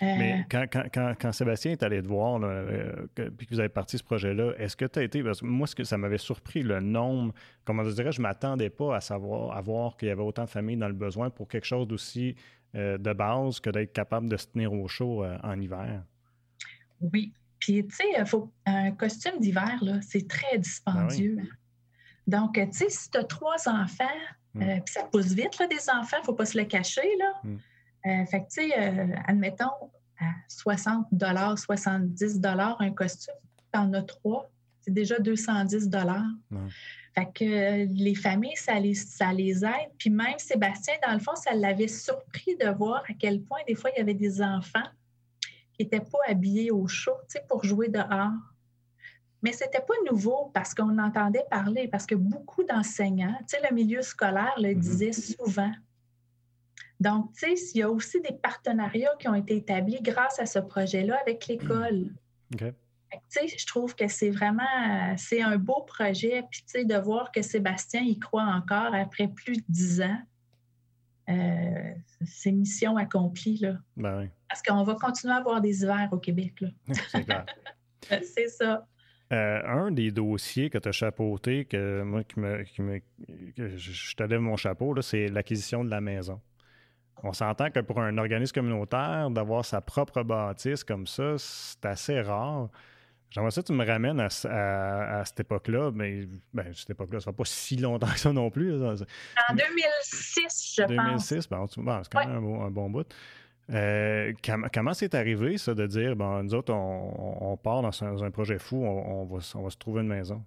[0.01, 4.05] Mais euh, quand, Sébastien est allé te voir, euh, puis que vous avez parti ce
[4.05, 5.23] projet-là, est-ce que tu as été.
[5.23, 7.33] Parce que moi, ce que ça m'avait surpris, le nombre.
[7.65, 10.45] Comment je dirais, je ne m'attendais pas à savoir, à voir qu'il y avait autant
[10.45, 12.37] de familles dans le besoin pour quelque chose d'aussi
[12.75, 16.03] de base que d'être capable de se tenir au chaud en hiver.
[17.01, 17.33] Oui.
[17.59, 21.39] Puis, tu sais, un costume d'hiver, c'est très dispendieux.
[21.41, 21.55] Ah
[22.27, 24.05] Donc, tu sais, si tu as trois enfants,
[24.55, 24.81] hmm.
[24.85, 27.51] puis ça pousse vite, là, des enfants, il ne faut pas se le cacher, là.
[28.07, 29.67] Euh, fait que, tu sais, euh, admettons,
[30.21, 31.07] à 60
[31.57, 32.41] 70
[32.81, 33.35] un costume,
[33.73, 34.51] tu en as trois,
[34.81, 35.91] c'est déjà 210
[37.19, 39.91] Fait que les familles, ça les, ça les aide.
[39.99, 43.75] Puis même Sébastien, dans le fond, ça l'avait surpris de voir à quel point, des
[43.75, 44.87] fois, il y avait des enfants
[45.73, 48.31] qui n'étaient pas habillés au chaud, tu sais, pour jouer dehors.
[49.43, 53.75] Mais c'était pas nouveau parce qu'on entendait parler, parce que beaucoup d'enseignants, tu sais, le
[53.75, 54.79] milieu scolaire le mm-hmm.
[54.79, 55.73] disait souvent.
[57.01, 60.47] Donc, tu sais, il y a aussi des partenariats qui ont été établis grâce à
[60.47, 62.15] ce projet-là avec l'école.
[62.55, 62.63] OK.
[63.31, 66.43] Je trouve que c'est vraiment, c'est un beau projet.
[66.51, 70.21] Puis, de voir que Sébastien y croit encore après plus de dix ans,
[71.29, 71.93] euh,
[72.25, 73.77] c'est mission accomplie, là.
[73.97, 74.29] Ben oui.
[74.49, 76.65] Parce qu'on va continuer à avoir des hivers au Québec,
[78.23, 78.87] c'est ça.
[79.31, 82.99] Euh, un des dossiers que tu as chapeauté, que moi, qui me, qui me
[83.55, 86.41] que je te lève mon chapeau, c'est l'acquisition de la maison.
[87.23, 92.21] On s'entend que pour un organisme communautaire, d'avoir sa propre bâtisse comme ça, c'est assez
[92.23, 92.71] rare.
[93.31, 97.35] J'aimerais ça que tu me ramènes à, cette époque-là, mais ben, cette époque-là, ça ne
[97.35, 98.75] va pas si longtemps que ça non plus.
[98.75, 101.79] En 2006, je 2006, pense.
[101.79, 103.07] Ben, c'est quand même un, bon, bout.
[103.71, 104.33] Euh,
[104.73, 108.83] comment c'est arrivé, ça, de dire, bon, nous autres, on, part dans un, projet fou,
[108.83, 110.43] on, va, se trouver une maison?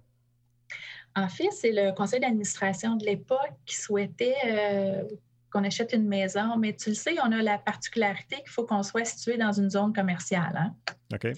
[1.14, 5.04] En fait, c'est le conseil d'administration de l'époque qui souhaitait euh,
[5.52, 8.82] qu'on achète une maison, mais tu le sais, on a la particularité qu'il faut qu'on
[8.82, 10.56] soit situé dans une zone commerciale.
[10.56, 10.74] Hein.
[11.14, 11.28] OK.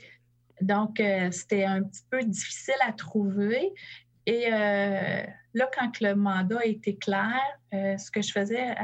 [0.60, 3.72] Donc, euh, c'était un petit peu difficile à trouver.
[4.26, 5.22] Et euh,
[5.54, 7.40] là, quand le mandat a été clair,
[7.74, 8.74] euh, ce que je faisais,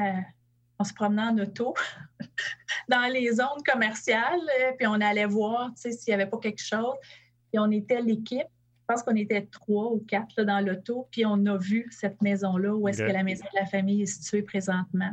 [0.79, 1.75] on se promenait en auto
[2.89, 4.41] dans les zones commerciales,
[4.79, 6.95] puis on allait voir s'il n'y avait pas quelque chose.
[7.53, 8.49] Et on était l'équipe
[8.91, 12.75] je pense qu'on était trois ou quatre dans l'auto, puis on a vu cette maison-là,
[12.75, 15.13] où est-ce que la maison de la famille est située présentement.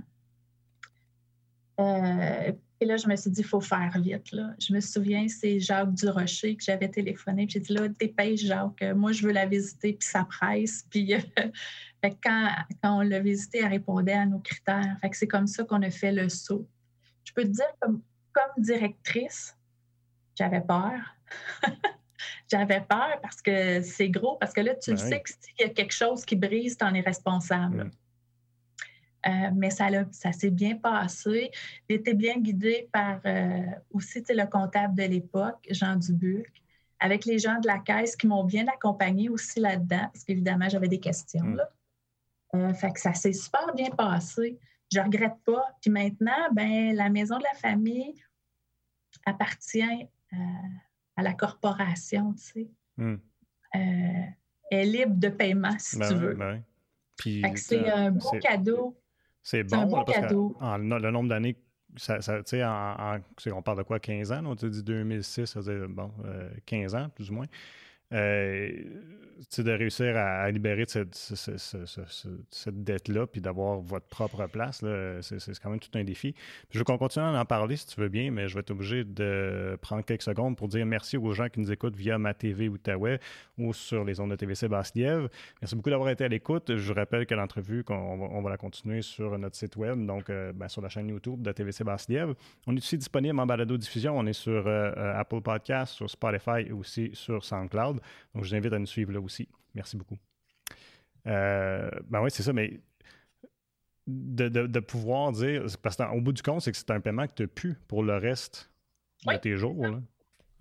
[1.79, 4.31] Euh, Et là, je me suis dit, il faut faire vite.
[4.31, 4.51] Là.
[4.59, 7.47] Je me souviens, c'est Jacques Durocher que j'avais téléphoné.
[7.49, 8.83] J'ai dit, là, dépêche, Jacques.
[8.95, 10.85] Moi, je veux la visiter, puis ça presse.
[10.89, 11.13] Puis
[12.23, 12.51] quand,
[12.83, 14.95] quand, on l'a visité, elle répondait à nos critères.
[15.01, 16.67] Fait que c'est comme ça qu'on a fait le saut.
[17.23, 19.57] Je peux te dire, comme, comme directrice,
[20.35, 21.15] j'avais peur.
[22.51, 25.63] j'avais peur parce que c'est gros, parce que là, tu le sais que s'il y
[25.63, 27.91] a quelque chose qui brise, tu en es responsable.
[29.25, 31.51] Euh, mais ça, ça s'est bien passé.
[31.89, 36.63] J'étais bien guidée par euh, aussi le comptable de l'époque, Jean Dubuc,
[36.99, 40.87] avec les gens de la caisse qui m'ont bien accompagnée aussi là-dedans, parce qu'évidemment, j'avais
[40.87, 41.43] des questions.
[41.43, 41.55] Mm.
[41.55, 41.69] Là.
[42.55, 44.57] Euh, fait que ça s'est super bien passé.
[44.91, 45.65] Je ne regrette pas.
[45.81, 48.13] Puis maintenant, ben, la maison de la famille
[49.25, 50.07] appartient
[51.15, 52.67] à la corporation, tu sais.
[52.97, 53.15] Mm.
[54.71, 56.33] est libre de paiement, si ben tu veux.
[56.35, 56.63] Ben
[57.55, 58.95] c'est un beau cadeau
[59.47, 61.55] c'est bon, parce que le nombre d'années,
[61.95, 63.19] ça, ça en,
[63.53, 64.41] on parle de quoi, 15 ans?
[64.45, 66.11] On dit 2006, ça veut dire, bon,
[66.65, 67.45] 15 euh, ans, plus ou moins.
[68.13, 68.71] Euh,
[69.57, 71.15] de réussir à, libérer cette,
[72.67, 74.83] dette-là, puis d'avoir votre propre place,
[75.21, 76.35] c'est quand même tout un défi.
[76.69, 78.71] je veux qu'on continue à en parler si tu veux bien, mais je vais être
[78.71, 82.33] obligé de prendre quelques secondes pour dire merci aux gens qui nous écoutent via ma
[82.33, 83.19] TV Outaouais
[83.57, 85.29] ou sur les ondes de TVC Basse-Lièvre.
[85.61, 86.75] Merci beaucoup d'avoir été à l'écoute.
[86.75, 90.67] Je rappelle que l'entrevue, on, va la continuer sur notre site web, donc euh, ben,
[90.67, 92.35] sur la chaîne YouTube de TVC Basse-Lièvre.
[92.67, 94.17] On est aussi disponible en balado-diffusion.
[94.17, 97.96] On est sur euh, Apple Podcasts, sur Spotify et aussi sur SoundCloud.
[98.33, 99.47] Donc, je vous invite à nous suivre là aussi.
[99.73, 100.17] Merci beaucoup.
[101.27, 102.79] Euh, ben oui, c'est ça, mais
[104.07, 107.43] de, pouvoir dire, parce qu'au bout du compte, c'est que c'est un paiement que tu
[107.43, 108.71] n'as plus pour le reste
[109.25, 109.99] de tes jours, là,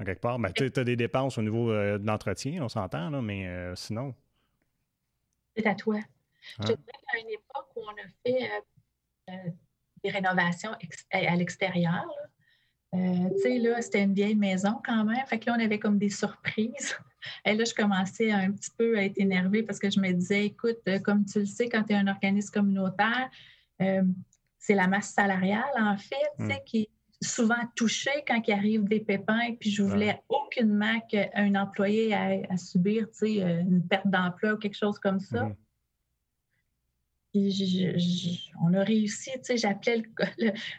[0.00, 0.38] en quelque part.
[0.38, 4.14] Ben, tu as des dépenses au niveau euh, de l'entretien, on s'entend, mais euh, sinon.
[5.56, 6.00] C'est à toi.
[6.58, 6.76] Je te hein?
[6.76, 9.50] dirais qu'à une époque où on a fait
[10.02, 10.72] des rénovations
[11.12, 12.06] à l'extérieur,
[12.94, 15.24] euh, tu sais, là, c'était une vieille maison quand même.
[15.26, 16.96] Fait que là, on avait comme des surprises.
[17.44, 20.46] Et là, je commençais un petit peu à être énervée parce que je me disais,
[20.46, 23.30] écoute, euh, comme tu le sais, quand tu es un organisme communautaire,
[23.80, 24.02] euh,
[24.58, 26.50] c'est la masse salariale, en fait, hmm.
[26.64, 26.90] qui est
[27.22, 29.54] souvent touchée quand il arrive des pépins.
[29.60, 34.76] Puis je voulais aucunement qu'un employé ait à subir, sais, une perte d'emploi ou quelque
[34.76, 35.50] chose comme ça.
[37.36, 40.02] Hmm on a réussi, tu sais, j'appelais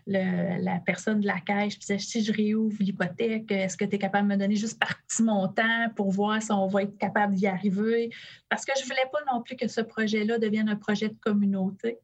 [0.07, 3.99] la personne de la caisse, je disais, si je réouvre l'hypothèque, est-ce que tu es
[3.99, 7.47] capable de me donner juste partie montant pour voir si on va être capable d'y
[7.47, 8.09] arriver?
[8.49, 11.17] Parce que je ne voulais pas non plus que ce projet-là devienne un projet de
[11.19, 11.99] communauté.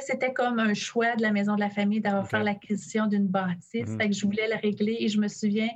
[0.00, 3.88] C'était comme un choix de la Maison de la Famille d'avoir fait l'acquisition d'une bâtisse.
[3.88, 4.08] Mm-hmm.
[4.08, 5.68] que je voulais la régler et je me souviens,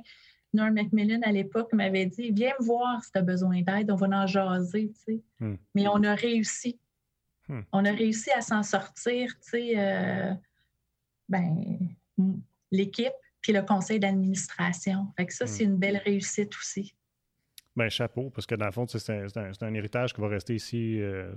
[0.53, 3.95] Norm Macmillan, à l'époque, m'avait dit Viens me voir si tu as besoin d'aide, on
[3.95, 4.91] va en jaser.
[5.39, 5.55] Mm.
[5.75, 6.79] Mais on a réussi
[7.47, 7.61] Hmm.
[7.71, 10.33] On a réussi à s'en sortir, tu sais, euh,
[11.29, 11.79] ben,
[12.71, 15.07] l'équipe puis le conseil d'administration.
[15.15, 15.69] Fait que ça, c'est hmm.
[15.69, 16.95] une belle réussite aussi.
[17.75, 21.35] Ben, chapeau, parce que dans le fond, c'est un, héritage qui va rester ici euh,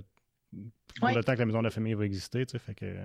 [0.97, 2.45] pour le temps que la maison de la famille va exister.
[2.45, 2.95] Tu sais, fait que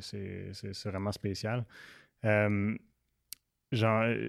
[0.00, 1.64] c'est vraiment spécial.
[2.24, 2.76] Euh,
[3.82, 4.28] euh,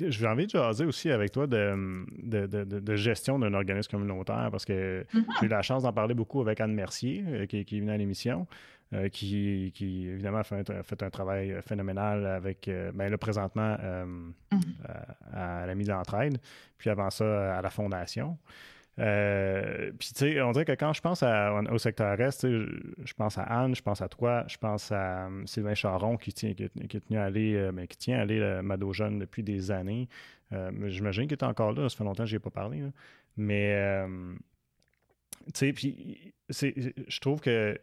[0.00, 5.02] j'ai envie de jaser aussi avec toi de, de, gestion d'un organisme communautaire parce que
[5.02, 5.24] mm-hmm.
[5.40, 7.92] j'ai eu la chance d'en parler beaucoup avec Anne Mercier, euh, qui, qui, est venue
[7.92, 8.46] à l'émission,
[8.92, 13.76] euh, qui, qui, évidemment a fait un, fait un travail phénoménal avec, ben là, présentement,
[13.76, 14.62] mm-hmm.
[15.32, 16.30] à, la mise en train,
[16.76, 18.36] puis avant ça, à la fondation.
[18.98, 23.38] Euh, puis, tu sais, on dirait que quand je pense au secteur Est, je pense
[23.38, 27.16] à Anne, je pense à toi, je pense à euh, Sylvain Charon qui, tient, qui,
[27.16, 30.08] à aller, euh, mais qui tient à aller Mado Jeune depuis des années.
[30.86, 32.82] J'imagine qu'il est encore là, ça fait longtemps que je ai pas parlé.
[33.36, 34.04] Mais,
[35.46, 37.78] tu sais, puis, je trouve que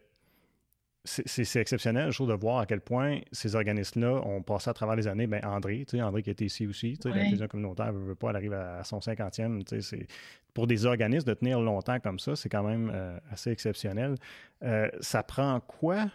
[1.06, 4.96] c'est exceptionnel, je trouve, de voir à quel point ces organismes-là ont passé à travers
[4.96, 5.26] les années.
[5.26, 8.14] Ben, André, tu sais, André qui était ici aussi, tu sais, la communautaire ne veut
[8.14, 9.64] pas, elle arrive à son 50e.
[9.64, 10.06] Tu sais,
[10.52, 14.16] pour des organismes de tenir longtemps comme ça, c'est quand même euh, assez exceptionnel.
[14.62, 16.10] Euh, ça prend quoi,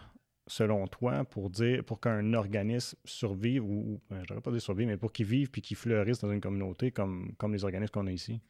[0.46, 4.88] selon toi, pour dire pour qu'un organisme survive, ou, ben, je n'aurais pas dit survive,
[4.88, 8.06] mais pour qu'il vive puis qu'il fleurisse dans une communauté comme, comme les organismes qu'on
[8.06, 8.40] a ici?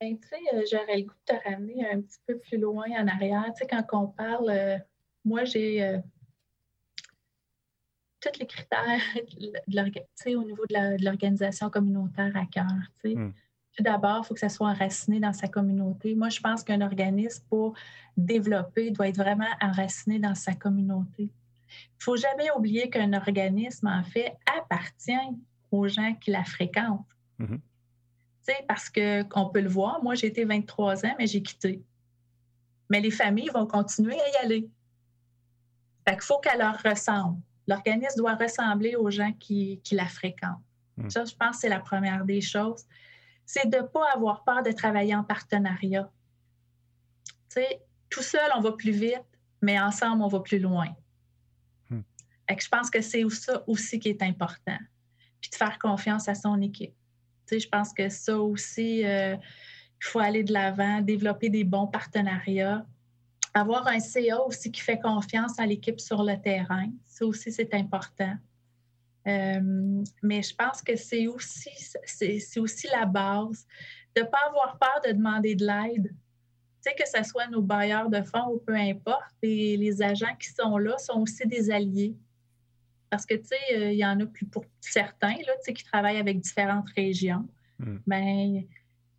[0.00, 2.86] Ben, tu sais, euh, j'aurais le goût de te ramener un petit peu plus loin
[2.98, 3.44] en arrière.
[3.54, 4.78] Tu sais, quand on parle, euh,
[5.26, 5.98] moi, j'ai euh,
[8.20, 12.64] tous les critères de au niveau de l'organisation communautaire à cœur.
[13.02, 13.14] Tu sais.
[13.14, 13.34] Hmm.
[13.76, 16.14] Tout d'abord, il faut que ça soit enraciné dans sa communauté.
[16.14, 17.74] Moi, je pense qu'un organisme, pour
[18.16, 21.24] développer, doit être vraiment enraciné dans sa communauté.
[21.24, 25.12] Il ne faut jamais oublier qu'un organisme, en fait, appartient
[25.70, 27.06] aux gens qui la fréquentent.
[27.38, 27.58] Hmm
[28.66, 30.02] parce qu'on peut le voir.
[30.02, 31.82] Moi, j'ai été 23 ans, mais j'ai quitté.
[32.88, 34.70] Mais les familles vont continuer à y aller.
[36.08, 40.60] Fait qu'il faut qu'elle leur ressemble, L'organisme doit ressembler aux gens qui, la fréquentent.
[40.96, 41.08] Hmm.
[41.08, 42.84] Ça, je pense que c'est la première des choses.
[43.46, 46.10] C'est de ne pas avoir peur de travailler en partenariat.
[48.10, 49.24] Tout seul, on va plus vite,
[49.62, 50.88] mais ensemble, on va plus loin.
[51.90, 52.00] Hmm.
[52.48, 54.78] je pense que c'est ça aussi qui est important.
[55.40, 56.94] Puis de faire confiance à son équipe.
[57.58, 62.84] Je pense que ça aussi, euh, il faut aller de l'avant, développer des bons partenariats,
[63.54, 66.86] avoir un CA aussi qui fait confiance à l'équipe sur le terrain.
[67.04, 68.34] Ça aussi, c'est important.
[69.26, 71.70] Euh, mais je pense que c'est aussi,
[72.06, 73.66] c'est, aussi la base
[74.16, 76.08] de ne pas avoir peur de demander de l'aide.
[76.82, 80.48] Tu sais, que ce soit nos bailleurs de fonds ou peu importe, les agents qui
[80.48, 82.16] sont là sont aussi des alliés.
[83.10, 85.72] Parce que, tu sais, euh, il y en a plus pour certains, là, tu sais,
[85.74, 87.46] qui travaillent avec différentes régions.
[87.80, 87.98] Hmm.
[88.06, 88.66] Mais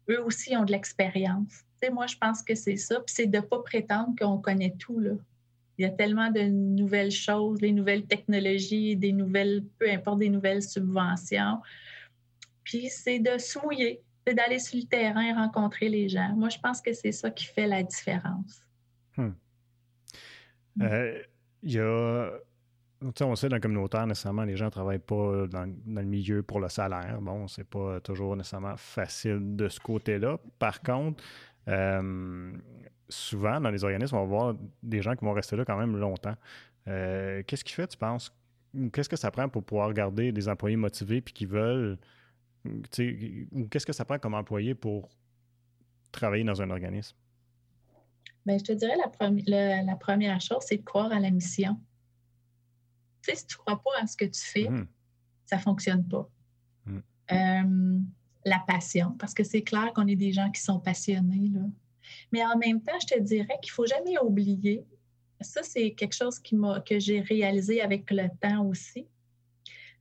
[0.10, 1.66] eux aussi ont de l'expérience.
[1.92, 3.02] moi, je pense que c'est ça.
[3.02, 5.00] Puis c'est de ne pas prétendre qu'on connaît tout.
[5.00, 5.12] Là.
[5.78, 10.30] Il y a tellement de nouvelles choses, des nouvelles technologies, des nouvelles, peu importe, des
[10.30, 11.60] nouvelles subventions.
[12.64, 16.34] Puis c'est de souiller, c'est d'aller sur le terrain, rencontrer les gens.
[16.36, 18.62] Moi, je pense que c'est ça qui fait la différence.
[19.18, 19.32] Hmm.
[20.82, 21.22] Euh,
[21.64, 22.32] il y a
[23.02, 26.60] on sait, dans le communautaire, nécessairement, les gens ne travaillent pas dans, le milieu pour
[26.60, 27.20] le salaire.
[27.22, 30.38] Bon, c'est pas toujours nécessairement facile de ce côté-là.
[30.60, 31.24] Par contre,
[31.68, 32.52] euh,
[33.10, 35.98] souvent, dans les organismes, on va voir des gens qui vont rester là quand même
[35.98, 36.36] longtemps.
[36.88, 38.34] Euh, qu'est-ce qui fait, tu penses?
[38.94, 41.98] Qu'est-ce que ça prend pour pouvoir garder des employés motivés puis qui veulent.
[42.66, 45.10] Ou qu'est-ce que ça prend comme employé pour
[46.12, 47.18] travailler dans un organisme?
[48.46, 51.78] Bien, je te dirais la, la première chose, c'est de croire à la mission.
[53.22, 54.88] Tu sais, si tu ne crois pas à ce que tu fais, mm.
[55.46, 56.30] ça ne fonctionne pas.
[56.86, 57.00] Mm.
[57.32, 58.00] Euh,
[58.46, 61.52] la passion, parce que c'est clair qu'on est des gens qui sont passionnés.
[61.54, 61.62] Là.
[62.32, 64.86] Mais en même temps, je te dirais qu'il ne faut jamais oublier,
[65.40, 69.08] ça c'est quelque chose qui que j'ai réalisé avec le temps aussi,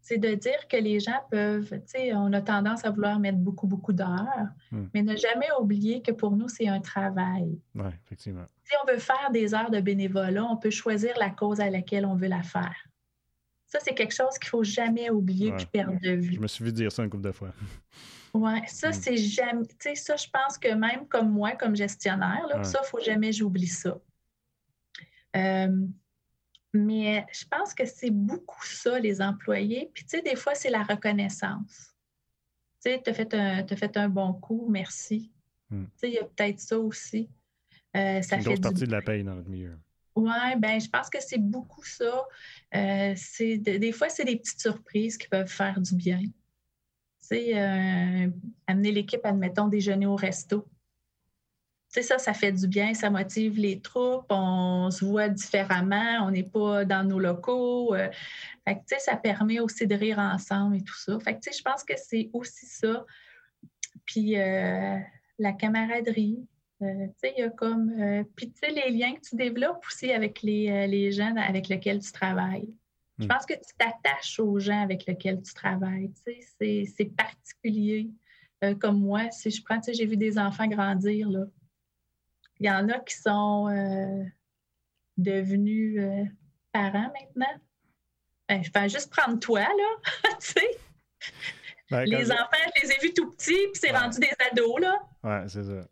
[0.03, 3.39] c'est de dire que les gens peuvent, tu sais, on a tendance à vouloir mettre
[3.39, 4.87] beaucoup, beaucoup d'heures, mm.
[4.95, 7.59] mais ne jamais oublier que pour nous, c'est un travail.
[7.75, 8.47] Oui, effectivement.
[8.65, 12.07] Si on veut faire des heures de bénévolat, on peut choisir la cause à laquelle
[12.07, 12.75] on veut la faire.
[13.71, 15.67] Ça, c'est quelque chose qu'il ne faut jamais oublier ouais.
[15.67, 16.35] perdre de vue.
[16.35, 17.53] Je me suis vu dire ça une couple de fois.
[18.35, 18.93] Oui, ça, mm.
[18.93, 19.67] c'est jamais.
[19.67, 22.89] Tu sais, ça, je pense que même comme moi, comme gestionnaire, là, ça, il ne
[22.89, 23.97] faut jamais j'oublie ça.
[25.37, 25.87] Euh,
[26.73, 29.91] mais je pense que c'est beaucoup ça, les employés.
[29.95, 31.95] Puis, tu sais, des fois, c'est la reconnaissance.
[32.85, 35.31] Tu sais, tu as, fait un bon coup, merci.
[35.71, 35.85] Mm.
[35.85, 37.29] Tu sais, il y a peut-être ça aussi.
[37.97, 39.77] Euh, ça une grosse partie de la paye dans notre milieu.
[40.21, 42.25] Oui, ben, je pense que c'est beaucoup ça.
[42.75, 46.21] Euh, c'est des fois, c'est des petites surprises qui peuvent faire du bien.
[47.27, 48.29] Tu euh,
[48.67, 50.69] amener l'équipe, admettons, déjeuner au resto.
[51.93, 56.31] Tu ça, ça fait du bien, ça motive les troupes, on se voit différemment, on
[56.31, 57.95] n'est pas dans nos locaux.
[57.95, 58.11] Euh,
[58.69, 61.19] fait que, ça permet aussi de rire ensemble et tout ça.
[61.21, 63.07] Fait que, je pense que c'est aussi ça.
[64.05, 66.39] Puis la camaraderie,
[66.83, 67.91] euh, il y a comme.
[68.01, 71.35] Euh, puis, tu sais, les liens que tu développes aussi avec les, euh, les gens
[71.37, 72.69] avec lesquels tu travailles.
[73.19, 73.29] Je hmm.
[73.29, 76.11] pense que tu t'attaches aux gens avec lesquels tu travailles.
[76.25, 78.11] Tu sais, c'est particulier.
[78.81, 81.45] comme moi, si je prends, tu sais, j'ai vu des enfants grandir, là.
[82.59, 83.69] Il y en a qui sont
[85.17, 85.99] devenus
[86.73, 87.61] parents maintenant.
[88.49, 90.31] Ben, je vais juste prendre toi, là.
[90.41, 90.71] tu sais.
[91.91, 94.99] Ben, les enfants, je les ai vus tout petits, puis c'est rendu des ados, là.
[95.23, 95.89] Ouais, c'est ça.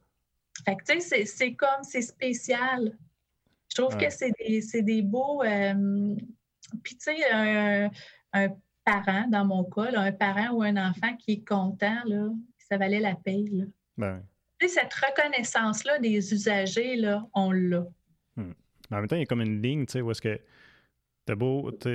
[0.64, 2.96] Fait que, tu sais, c'est comme, c'est spécial.
[3.70, 5.42] Je trouve que c'est des, des, beaux.
[5.42, 6.16] Euh,
[6.82, 7.30] puis, tu sais,
[8.32, 8.48] un,
[8.84, 13.00] parent, dans mon cas, un parent ou un enfant qui est content, là, ça valait
[13.00, 13.10] la.
[13.26, 13.64] Là.
[13.96, 14.22] Ben
[14.58, 17.86] tu sais, cette reconnaissance-là des usagers, là, on l'a.
[18.36, 18.52] Hmm.
[18.90, 20.40] Mais en même temps, il y a comme une ligne, tu sais, où est-ce que
[21.28, 21.90] T'as beau, t'as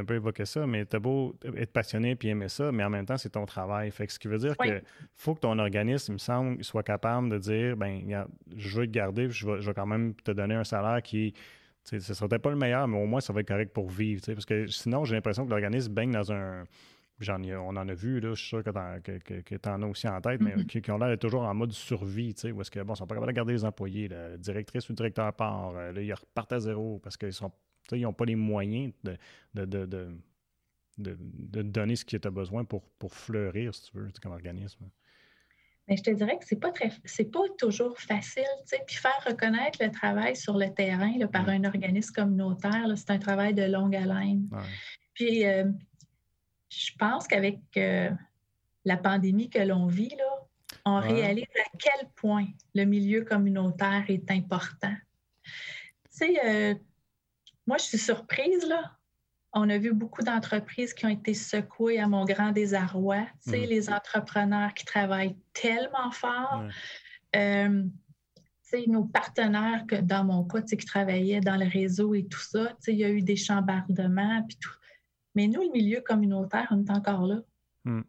[0.00, 3.04] un peu évoqué ça, mais t'as beau être passionné puis aimer ça, mais en même
[3.04, 3.90] temps, c'est ton travail.
[3.90, 4.80] Fait que ce qui veut dire que
[5.16, 8.00] faut que ton organisme, il me semble, soit capable de dire ben
[8.56, 11.34] je veux te garder, je vais, je vais quand même te donner un salaire qui.
[11.82, 14.22] Ce serait peut-être pas le meilleur, mais au moins ça va être correct pour vivre.
[14.24, 16.64] Parce que sinon, j'ai l'impression que l'organisme baigne dans un.
[17.20, 20.22] J'en on en a vu, là, je suis sûr que tu en, as aussi en
[20.22, 20.80] tête, mais mm-hmm.
[20.80, 23.32] qui, ont l'air toujours en mode survie, où est-ce que, bon, ils sont pas capables
[23.32, 26.98] de garder les employés, la directrice ou le directeur part, là, ils repartent à zéro
[27.04, 27.52] parce qu'ils sont
[27.92, 29.16] ils n'ont pas les moyens de,
[29.54, 29.86] de,
[30.98, 34.88] de, donner ce qui est besoin pour, pour fleurir, si tu veux, comme organisme.
[35.88, 38.96] Mais je te dirais que c'est pas très c'est pas toujours facile, tu sais, puis
[38.96, 43.64] faire reconnaître le travail sur le terrain par un organisme communautaire, c'est un travail de
[43.64, 44.48] longue haleine.
[45.12, 45.70] Puis euh,
[46.70, 48.10] je pense qu'avec euh,
[48.86, 50.46] la pandémie que l'on vit, là,
[50.86, 54.94] on réalise à quel point le milieu communautaire est important.
[55.44, 55.50] Tu
[56.10, 56.74] sais, euh,
[57.66, 58.92] moi, je suis surprise, là.
[59.52, 63.26] on a vu beaucoup d'entreprises qui ont été secouées à mon grand désarroi.
[63.44, 63.68] Tu sais, mm.
[63.70, 66.64] les entrepreneurs qui travaillent tellement fort.
[67.36, 67.84] Euh,
[68.64, 72.72] sais, nos partenaires, que dans mon cas, qui travaillaient dans le réseau et tout ça,
[72.88, 74.72] il y a eu des chambardements, puis tout.
[75.34, 77.40] Mais nous, le milieu communautaire, on est encore là.
[77.84, 78.02] Mm.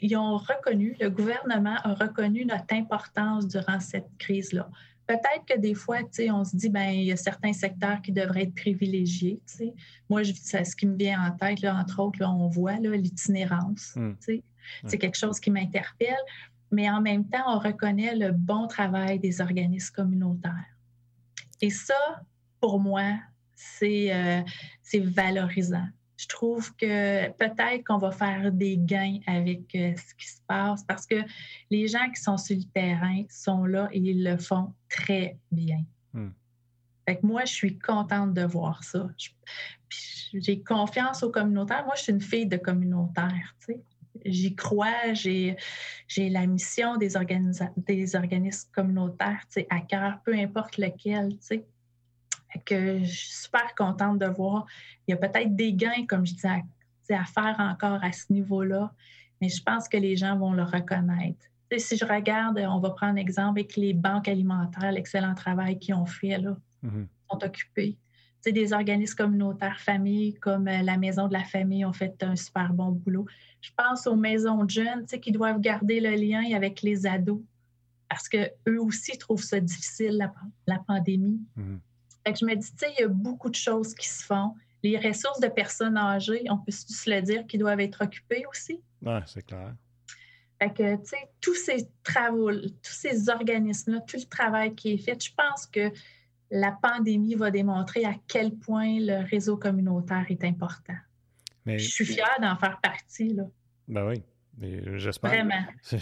[0.00, 4.68] Ils ont reconnu, le gouvernement a reconnu notre importance durant cette crise-là.
[5.10, 5.98] Peut-être que des fois,
[6.28, 9.40] on se dit, ben il y a certains secteurs qui devraient être privilégiés.
[10.08, 13.94] Moi, je, ce qui me vient en tête, là, entre autres, on voit l'itinérance.
[13.96, 14.12] Hmm.
[14.20, 16.14] C'est quelque chose qui m'interpelle.
[16.70, 20.76] Mais en même temps, on reconnaît le bon travail des organismes communautaires.
[21.60, 22.22] Et ça,
[22.60, 23.14] pour moi,
[23.56, 24.42] c'est euh,
[24.94, 25.88] valorisant
[26.20, 30.84] je trouve que peut-être qu'on va faire des gains avec euh, ce qui se passe
[30.84, 31.22] parce que
[31.70, 35.82] les gens qui sont sur le terrain sont là et ils le font très bien.
[36.12, 36.30] Hmm.
[37.22, 39.08] moi, je suis contente de voir ça.
[40.34, 41.84] J'ai confiance aux communautaires.
[41.86, 43.56] Moi, je suis une fille de communautaire.
[44.26, 45.56] J'y crois, j'ai
[46.18, 47.12] la mission des,
[47.78, 51.36] des organismes communautaires à cœur, peu importe lequel.
[51.40, 51.64] sais
[52.64, 54.66] que je suis super contente de voir.
[55.06, 56.62] Il y a peut-être des gains, comme je disais,
[57.10, 58.92] à, faire encore à ce niveau-là,
[59.40, 61.44] mais je pense que les gens vont le reconnaître.
[61.76, 66.06] si je regarde, on va prendre exemple avec les banques alimentaires, l'excellent travail qu'ils ont
[66.06, 67.06] fait, là, mm-hmm.
[67.30, 67.96] sont occupés.
[68.44, 72.72] des organismes communautaires familles comme euh, la Maison de la Famille ont fait un super
[72.72, 73.26] bon boulot.
[73.60, 77.40] Je pense aux maisons de jeunes qui doivent garder le lien avec les ados
[78.10, 80.30] parce qu'eux aussi trouvent ça difficile,
[80.66, 81.40] la, pandémie.
[82.26, 84.54] Je me dis, tu sais, il y a beaucoup de choses qui se font.
[84.82, 88.80] Les ressources de personnes âgées, on peut se le dire, qui doivent être occupées aussi.
[89.02, 89.74] Oui, c'est clair.
[90.58, 94.98] Fait que, tu sais, tous ces travaux, tous ces organismes-là, tout le travail qui est
[94.98, 95.90] fait, je pense que
[96.50, 100.96] la pandémie va démontrer à quel point le réseau communautaire est important.
[101.64, 101.78] Mais...
[101.78, 103.44] Je suis fière d'en faire partie, là.
[103.88, 104.22] Ben oui.
[104.60, 105.30] J'espère.
[105.30, 105.64] Vraiment.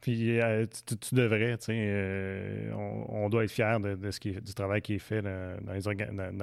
[0.00, 4.52] Puis euh, tu, devrais, tu sais, euh, on, doit être fier de, ce qui du
[4.52, 5.72] travail qui est fait dans,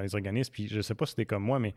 [0.02, 0.52] les, organismes.
[0.52, 1.76] Puis je sais pas si c'était comme moi, mais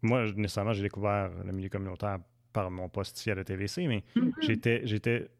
[0.00, 2.20] moi, nécessairement, j'ai découvert le milieu communautaire
[2.52, 4.32] par mon poste ici à la TVC, mais mm-hmm.
[4.40, 5.30] j'étais, j'étais,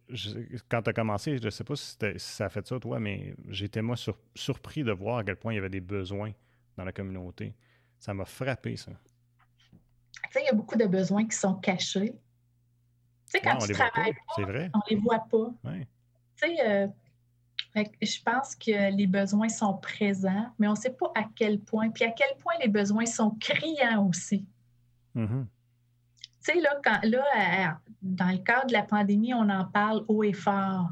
[0.68, 3.34] quand tu as commencé, je ne sais pas si, ça a fait ça, toi, mais
[3.48, 3.96] j'étais, moi,
[4.34, 6.32] surpris de voir à quel point il y avait des besoins
[6.76, 7.54] dans la communauté.
[7.98, 8.90] Ça m'a frappé, ça.
[8.90, 12.14] Tu sais, il y a beaucoup de besoins qui sont cachés
[13.32, 14.70] sais, quand tu travailles pas, vrai.
[14.74, 15.52] on les voit pas.
[15.64, 15.86] Tu
[16.36, 16.86] sais, euh,
[17.74, 21.90] je pense que les besoins sont présents, mais on ne sait pas à quel point.
[21.90, 24.46] Puis à quel point les besoins sont criants aussi.
[25.16, 25.46] Mm-hmm.
[26.44, 30.24] Tu sais, là, quand, là, dans le cadre de la pandémie, on en parle haut
[30.24, 30.90] et fort.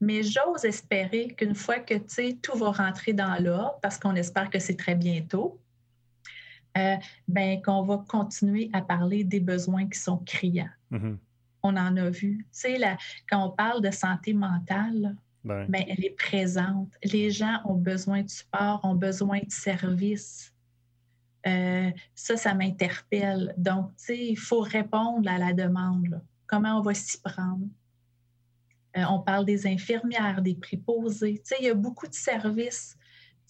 [0.00, 1.94] Mais j'ose espérer qu'une fois que
[2.40, 5.60] tout va rentrer dans l'ordre, parce qu'on espère que c'est très bientôt,
[6.76, 6.96] euh,
[7.28, 10.68] ben, qu'on va continuer à parler des besoins qui sont criants.
[10.90, 11.16] Mm-hmm
[11.64, 12.46] on en a vu.
[12.52, 12.96] Tu sais,
[13.28, 15.66] quand on parle de santé mentale, ben.
[15.68, 15.84] ben.
[15.88, 16.90] elle est présente.
[17.02, 20.52] Les gens ont besoin de support, ont besoin de services.
[21.46, 23.54] Euh, ça, ça m'interpelle.
[23.56, 26.22] Donc, tu sais, il faut répondre à la demande.
[26.46, 27.66] Comment on va s'y prendre?
[28.96, 31.38] Euh, on parle des infirmières, des préposés.
[31.38, 32.96] Tu sais, il y a beaucoup de services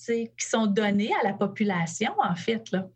[0.06, 2.70] qui sont donnés à la population, en fait.
[2.70, 2.88] Là.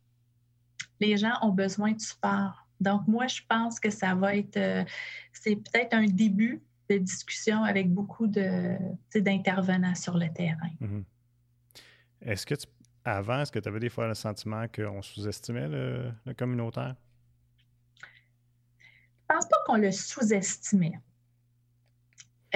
[1.00, 2.67] Les gens ont besoin de support.
[2.80, 4.84] Donc, moi, je pense que ça va être, euh,
[5.32, 10.70] c'est peut-être un début de discussion avec beaucoup d'intervenants sur le terrain.
[10.80, 11.04] Mm-hmm.
[12.22, 12.54] Est-ce que,
[13.04, 16.94] avant, est-ce que tu avais des fois le sentiment qu'on sous-estimait le, communautaire?
[18.00, 20.98] Je pense pas qu'on le sous-estimait.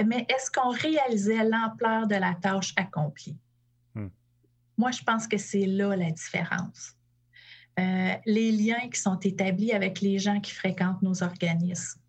[0.03, 3.37] Mais est-ce qu'on réalisait l'ampleur de la tâche accomplie?
[3.95, 4.09] Hmm.
[4.79, 6.97] Moi, je pense que c'est là la différence.
[7.79, 12.01] Euh, les liens qui sont établis avec les gens qui fréquentent nos organismes.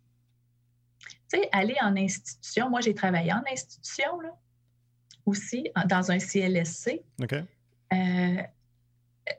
[1.30, 4.30] Tu sais, aller en institution, moi j'ai travaillé en institution là,
[5.24, 7.02] aussi, dans un CLSC.
[7.22, 7.34] OK.
[7.92, 8.42] Euh,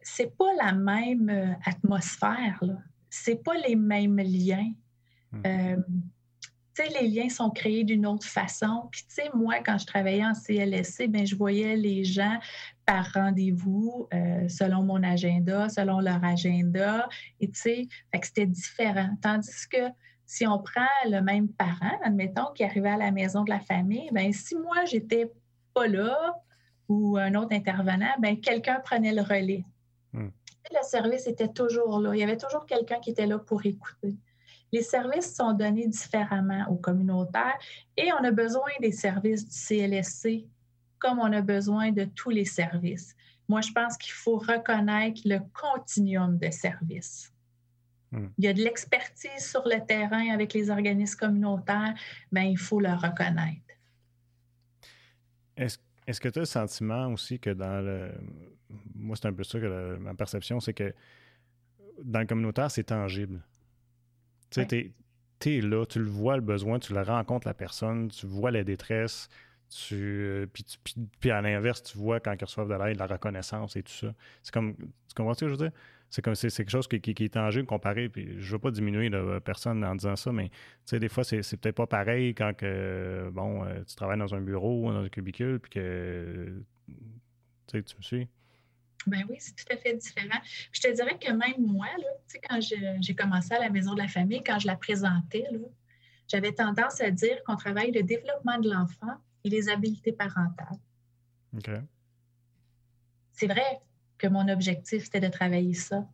[0.02, 2.78] c'est pas la même euh, atmosphère, là.
[3.10, 4.74] C'est pas les mêmes liens.
[5.32, 5.42] Hmm.
[5.46, 5.78] Euh,
[6.76, 8.90] tu sais, les liens sont créés d'une autre façon.
[8.92, 12.38] Puis, tu sais, moi, quand je travaillais en CLSC, ben, je voyais les gens
[12.86, 17.10] par rendez-vous euh, selon mon agenda, selon leur agenda.
[17.40, 17.88] Et tu sais,
[18.22, 19.10] c'était différent.
[19.22, 19.90] Tandis que
[20.26, 24.10] si on prend le même parent, admettons, qui arrivait à la maison de la famille,
[24.12, 25.32] ben si moi, j'étais
[25.74, 26.42] pas là
[26.88, 29.66] ou un autre intervenant, ben quelqu'un prenait le relais.
[30.14, 30.30] Hmm.
[30.72, 32.14] Le service était toujours là.
[32.14, 34.16] Il y avait toujours quelqu'un qui était là pour écouter.
[34.72, 37.58] Les services sont donnés différemment aux communautaires
[37.98, 40.48] et on a besoin des services du CLSC
[41.00, 43.16] comme on a besoin de tous les services.
[43.48, 47.32] Moi, je pense qu'il faut reconnaître le continuum de services.
[48.12, 48.28] Hmm.
[48.38, 51.94] Il y a de l'expertise sur le terrain avec les organismes communautaires,
[52.32, 53.62] mais il faut le reconnaître.
[55.58, 58.12] Est-ce que tu as le sentiment aussi que dans le.
[58.96, 60.94] Moi, c'est un peu ça que ma perception, c'est que
[62.04, 63.42] dans le communautaire, c'est tangible.
[64.50, 64.94] Tu sais,
[65.40, 68.52] tu es, là, tu le vois le besoin, tu le rencontres la personne, tu vois
[68.52, 69.30] la détresse,
[69.76, 70.46] tu, euh,
[71.20, 74.14] puis, à l'inverse, tu vois quand ils reçoivent de l'aide, la reconnaissance et tout ça.
[74.42, 74.76] C'est comme.
[74.76, 75.72] Tu comprends ce que je veux dire?
[76.10, 78.08] C'est comme c'est quelque chose qui, est tangible comparé.
[78.08, 80.50] Puis je veux pas diminuer la personne en disant ça, mais
[80.92, 84.94] des fois, c'est, peut-être pas pareil quand que, bon, euh, tu travailles dans un bureau,
[84.94, 86.62] dans un cubicule, puis que
[87.68, 88.28] tu me suis.
[89.08, 90.40] Ben oui, c'est tout à fait différent.
[90.72, 94.08] je te dirais que même moi, là, quand j'ai commencé à la maison de la
[94.08, 95.46] famille, quand je la présentais,
[96.28, 100.78] j'avais tendance à dire qu'on travaille le développement de l'enfant et les habiletés parentales.
[101.56, 101.70] OK.
[103.32, 103.80] C'est vrai
[104.18, 106.08] que mon objectif, c'était de travailler ça.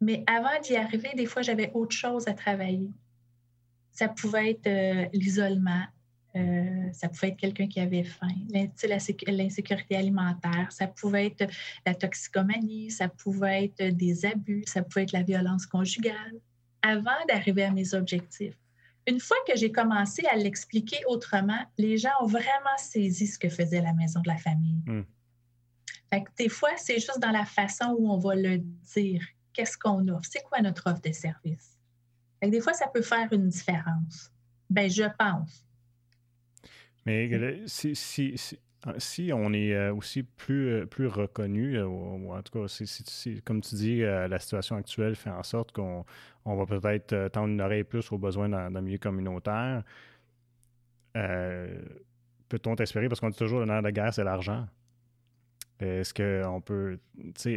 [0.00, 2.90] Mais avant d'y arriver, des fois, j'avais autre chose à travailler.
[3.92, 5.84] Ça pouvait être euh, l'isolement,
[6.36, 11.46] euh, ça pouvait être quelqu'un qui avait faim, l'insécurité alimentaire, ça pouvait être
[11.86, 16.34] la toxicomanie, ça pouvait être des abus, ça pouvait être la violence conjugale,
[16.82, 18.58] avant d'arriver à mes objectifs.
[19.06, 23.48] Une fois que j'ai commencé à l'expliquer autrement, les gens ont vraiment saisi ce que
[23.48, 24.82] faisait la maison de la famille.
[24.86, 25.02] Hmm.
[26.38, 28.58] des fois, c'est juste dans la façon où on va le
[28.94, 29.26] dire.
[29.52, 30.28] Qu'est-ce qu'on offre?
[30.30, 31.78] C'est quoi notre offre de service?
[32.42, 34.30] des fois, ça peut faire une différence.
[34.68, 35.64] Ben, je pense.
[37.06, 42.42] Mais si, si, si, on est euh, aussi plus, euh, plus reconnu, euh, ou, en
[42.42, 46.04] tout cas, si, comme tu dis, la situation actuelle fait en sorte qu'on
[46.44, 49.82] on va peut-être tendre une oreille plus aux besoins le milieu communautaire,
[51.14, 54.66] peut-on t'espérer, parce qu'on dit toujours le nerf de guerre, c'est l'argent.
[55.80, 56.98] Est-ce qu'on peut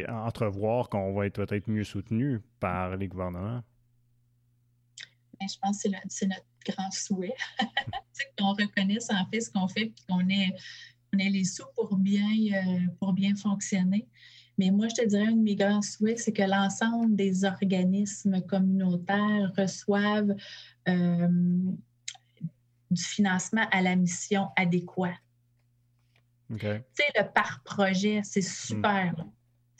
[0.08, 3.62] entrevoir qu'on va être peut-être mieux soutenu par les gouvernements?
[5.38, 7.34] Ben, je pense que c'est notre grand souhait,
[8.38, 10.52] qu'on reconnaisse en fait ce qu'on fait et qu'on ait,
[11.12, 14.06] les sous pour bien, euh, pour bien fonctionner.
[14.58, 18.40] Mais moi, je te dirais, un de mes grands souhaits, c'est que l'ensemble des organismes
[18.42, 20.34] communautaires reçoivent
[20.88, 21.28] euh,
[22.90, 25.14] du financement à la mission adéquat.
[26.50, 29.14] Tu sais, le par projet, c'est super.
[29.16, 29.30] Hmm.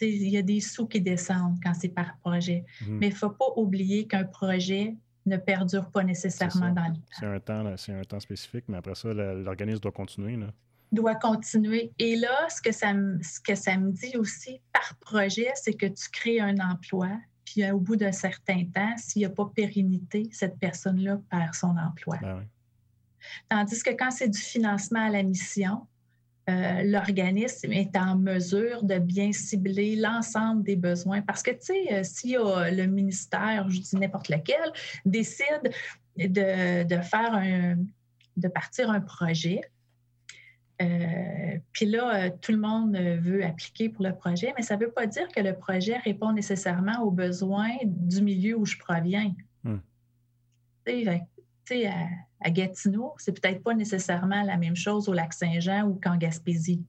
[0.01, 2.65] Il y a des sous qui descendent quand c'est par projet.
[2.83, 2.99] Hmm.
[2.99, 4.95] Mais il ne faut pas oublier qu'un projet,
[5.29, 7.03] ne perdure pas nécessairement dans le temps.
[7.13, 10.37] C'est un temps, c'est un temps spécifique, mais après ça, l'organisme doit continuer.
[10.37, 10.53] Là.
[10.91, 11.93] Doit continuer.
[11.99, 15.75] Et là, ce que, ça me, ce que ça me dit aussi par projet, c'est
[15.75, 17.11] que tu crées un emploi,
[17.45, 21.55] puis euh, au bout d'un certain temps, s'il n'y a pas pérennité, cette personne-là perd
[21.55, 22.19] son emploi.
[22.21, 22.47] Ben
[23.49, 25.87] Tandis que quand c'est du financement à la mission,
[26.49, 31.21] euh, l'organisme est en mesure de bien cibler l'ensemble des besoins.
[31.21, 34.73] Parce que, tu sais, euh, si le ministère, je dis n'importe lequel,
[35.05, 35.71] décide
[36.17, 37.77] de, faire un,
[38.37, 39.61] de partir un projet,
[40.81, 44.91] euh, puis là, tout le monde veut appliquer pour le projet, mais ça ne veut
[44.91, 49.35] pas dire que le projet répond nécessairement aux besoins du milieu où je proviens.
[49.65, 49.79] Hmm.
[50.87, 51.05] Tu
[51.65, 51.91] sais,
[52.41, 56.85] à Gatineau, c'est peut-être pas nécessairement la même chose au lac Saint-Jean ou qu'en Gaspésie.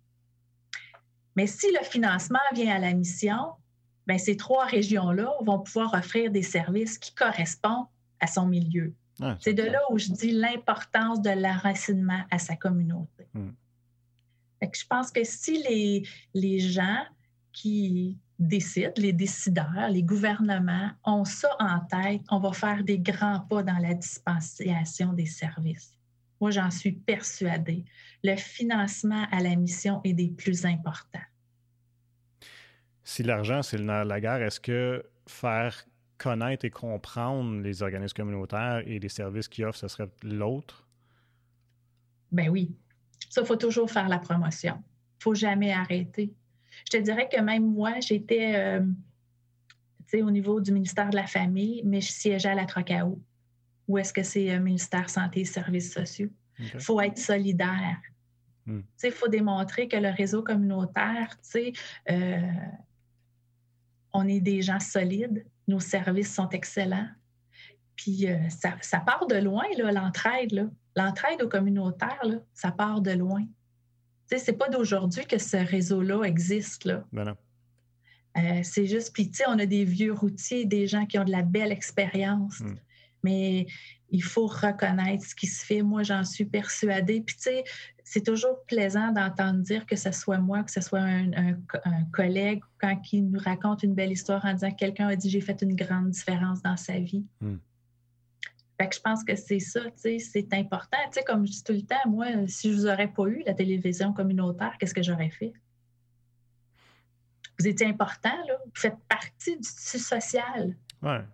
[1.36, 3.54] Mais si le financement vient à la mission,
[4.06, 7.88] bien, ces trois régions-là vont pouvoir offrir des services qui correspondent
[8.20, 8.94] à son milieu.
[9.40, 13.28] c'est de là où je dis l'importance de l'enracinement à sa communauté.
[13.34, 13.52] Hmm.
[14.62, 16.04] Je pense que si les,
[16.34, 17.04] les gens
[17.52, 23.42] qui, décident, les décideurs, les gouvernements ont ça en tête, on va faire des grands
[23.42, 25.94] pas dans la dispensation des services.
[26.40, 27.84] Moi, j'en suis persuadée.
[28.24, 31.20] Le financement à la mission est des plus importants.
[33.04, 35.86] Si l'argent, c'est le nerf de la guerre, est-ce que faire
[36.18, 40.88] connaître et comprendre les organismes communautaires et les services qu'ils offrent, ce serait l'autre?
[42.32, 42.74] Ben oui.
[43.30, 44.76] Ça, il faut toujours faire la promotion.
[44.76, 46.34] Il ne faut jamais arrêter.
[46.92, 48.82] Je te dirais que même moi, j'étais euh,
[50.14, 53.22] au niveau du ministère de la Famille, mais je siégeais à la Trocao.
[53.88, 56.30] Où est-ce que c'est euh, ministère Santé et Services sociaux?
[56.58, 58.02] Il faut être solidaire.
[58.66, 58.82] Hmm.
[59.04, 62.42] Il faut démontrer que le réseau communautaire, euh,
[64.12, 67.08] on est des gens solides, nos services sont excellents.
[67.96, 70.70] Puis ça, ça, part de loin, l'entraide.
[70.96, 72.22] L'entraide au communautaire,
[72.54, 73.46] ça part de loin
[74.38, 76.86] c'est pas d'aujourd'hui que ce réseau-là existe.
[76.86, 77.04] Là.
[77.12, 77.36] Ben
[78.38, 81.24] euh, c'est juste, puis tu sais, on a des vieux routiers, des gens qui ont
[81.24, 82.60] de la belle expérience.
[82.60, 82.76] Hmm.
[83.24, 83.66] mais
[84.12, 85.84] il faut reconnaître ce qui se fait.
[85.84, 87.22] Moi, j'en suis persuadée.
[87.22, 87.64] Puis, tu sais,
[88.04, 91.56] c'est toujours plaisant d'entendre dire que ce soit moi, que ce soit un,
[92.12, 95.42] collègue, quand il nous raconte une belle histoire en disant que quelqu'un a dit j'ai
[95.42, 97.24] fait une grande différence dans sa vie.
[97.42, 97.58] Hmm.
[98.80, 100.98] Fait que je pense que c'est ça, c'est important.
[101.28, 104.14] Comme je dis tout le temps, moi, si je vous aurais pas eu la télévision
[104.14, 105.52] communautaire, qu'est-ce que j'aurais fait?
[107.60, 108.54] Vous étiez important, là.
[108.64, 110.78] Vous faites partie du tissu social.
[111.02, 111.26] Ouais.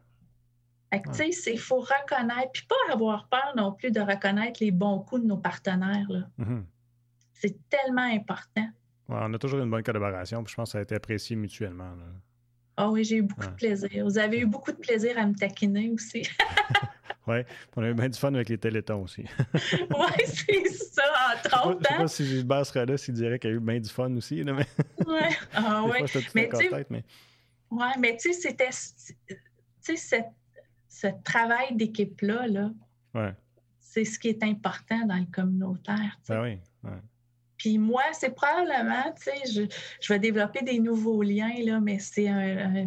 [0.92, 4.64] Fait que, tu sais, il faut reconnaître, puis pas avoir peur non plus de reconnaître
[4.64, 6.28] les bons coups de nos partenaires, là.
[6.40, 6.64] Mm-hmm.
[7.34, 8.68] C'est tellement important.
[9.08, 11.92] on a toujours une bonne collaboration, puis je pense que ça a été apprécié mutuellement,
[12.78, 14.04] Ah oui, j'ai eu beaucoup de plaisir.
[14.04, 16.28] Vous avez eu beaucoup de plaisir à me taquiner aussi.
[17.28, 17.38] Oui,
[17.76, 19.24] on a eu bien du fun avec les télétons aussi.
[19.54, 21.04] oui, c'est ça,
[21.34, 21.80] entre autres.
[21.82, 23.90] Je sais pas, si Gilbert serait là s'il dirait qu'il y a eu bien du
[23.90, 24.44] fun aussi.
[24.44, 24.68] Là, mais...
[25.08, 25.20] Oui,
[25.54, 26.06] ah, ouais.
[26.36, 27.04] mais tu mais...
[27.72, 28.70] Ouais, mais tu sais, c'était.
[30.88, 32.72] Ce travail d'équipe-là, là,
[33.14, 33.34] ouais.
[33.80, 36.18] c'est ce qui est important dans le communautaire.
[36.28, 36.60] Ben oui,
[37.58, 42.00] Puis moi, c'est probablement, tu sais, je, je, vais développer des nouveaux liens, là, mais
[42.00, 42.80] c'est un,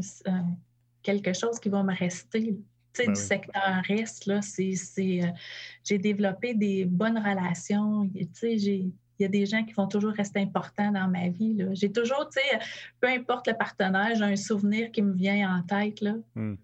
[1.02, 2.58] quelque chose qui va me rester.
[3.06, 3.82] Ben du secteur
[4.26, 5.26] là, c'est, euh,
[5.84, 8.08] j'ai développé des bonnes relations.
[8.14, 11.54] il y a des gens qui vont toujours rester importants dans ma vie.
[11.54, 11.66] Là.
[11.72, 12.58] J'ai toujours, tu sais,
[13.00, 16.00] peu importe le partenaire, j'ai un souvenir qui me vient en tête.
[16.00, 16.14] Là.
[16.34, 16.54] Hmm.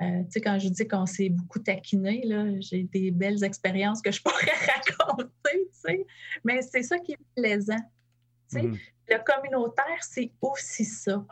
[0.00, 2.22] Euh, quand je dis qu'on s'est beaucoup taquiné,
[2.60, 4.52] j'ai des belles expériences que je pourrais
[4.98, 5.68] raconter,
[6.44, 7.80] mais c'est ça qui est plaisant.
[8.52, 8.74] Hmm.
[9.08, 11.24] Le communautaire, c'est aussi ça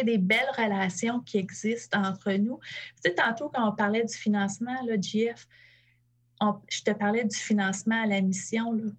[0.00, 2.58] des belles relations qui existent entre nous.
[2.96, 5.46] Tu sais, tantôt, quand on parlait du financement, là, JF,
[6.70, 8.90] je te parlais du financement à la mission, là,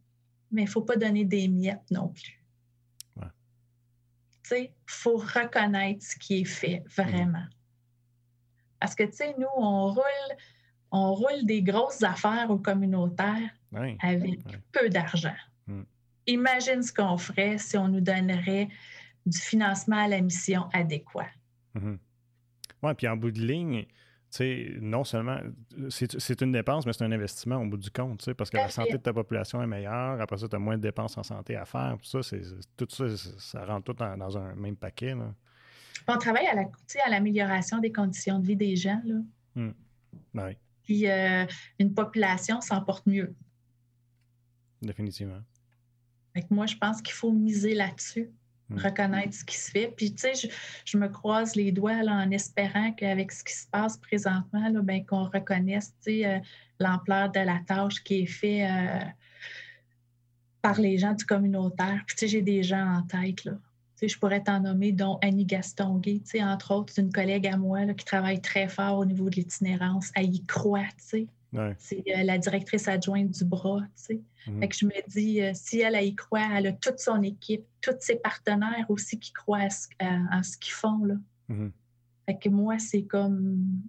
[0.52, 2.40] mais il ne faut pas donner des miettes non plus.
[4.44, 7.46] Tu sais, il faut reconnaître ce qui est fait, vraiment.
[8.80, 10.38] Parce que, tu sais, nous, on roule,
[10.92, 13.50] on roule des grosses affaires au communautaire
[14.02, 14.42] avec
[14.74, 15.36] peu d'argent.
[15.68, 15.84] Mm.
[16.28, 18.68] Imagine ce qu'on ferait si on nous donnerait
[19.26, 21.28] du financement à la mission adéquat.
[21.76, 21.98] Mm-hmm.
[22.84, 23.86] Oui, puis en bout de ligne,
[24.82, 25.40] non seulement
[25.90, 28.94] c'est une dépense, mais c'est un investissement au bout du compte, parce que la santé
[28.94, 30.20] de ta population est meilleure.
[30.20, 31.98] Après ça, tu as moins de dépenses en santé à faire.
[32.02, 32.38] Tout ça,
[32.78, 33.06] tout ça,
[33.38, 35.16] ça rentre tout dans, un même paquet.
[36.08, 39.02] On travaille à l'amélioration des conditions de vie des gens.
[39.06, 39.16] Là.
[39.56, 39.74] Mm.
[40.34, 40.58] Ben oui.
[40.84, 41.46] Puis euh,
[41.80, 43.34] une population s'en porte mieux.
[44.82, 45.42] Définitivement.
[46.50, 48.30] moi, je pense qu'il faut miser là-dessus.
[48.74, 48.80] Mm.
[48.80, 49.94] reconnaître ce qui se fait.
[49.96, 50.50] Puis, tu sais,
[50.86, 55.06] je, me croise les doigts en espérant qu'avec ce qui se passe présentement, là, ben,
[55.06, 56.40] qu'on reconnaisse, euh,
[56.80, 59.06] l'ampleur de la tâche qui est faite euh,
[60.62, 62.04] par les gens du communautaire.
[62.08, 63.54] Puis, tu sais, j'ai des gens en tête, là.
[63.54, 63.60] Tu
[63.96, 67.58] sais, je pourrais t'en nommer, dont Annie Gastonguay, tu sais, entre autres, une collègue à
[67.58, 70.12] moi là, qui travaille très fort au niveau de l'itinérance.
[70.16, 71.28] Elle y croit, tu sais.
[71.78, 74.22] C'est euh, la directrice adjointe du bras, tu sais.
[74.48, 74.60] Mhm.
[74.60, 77.64] Fait que je me dis, euh, si elle, y croit, elle a toute son équipe,
[77.82, 79.68] tous ses partenaires aussi qui croient
[80.02, 81.16] en ce qu'ils font, là.
[81.50, 81.72] Mhm.
[82.26, 83.82] Fait que moi, c'est comme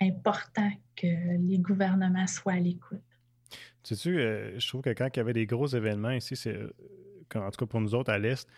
[0.00, 1.06] important que
[1.38, 3.00] les gouvernements soient à l'écoute.
[3.82, 6.58] Tu sais, euh, je trouve que quand il y avait des gros événements ici, c'est,
[7.34, 8.48] en tout cas pour nous autres à l'Est,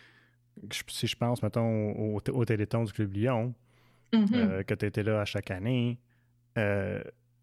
[0.87, 3.53] si je pense, mettons, au, au Téléthon du Club Lyon,
[4.13, 4.63] mhm.
[4.65, 5.97] que tu étais là à chaque année,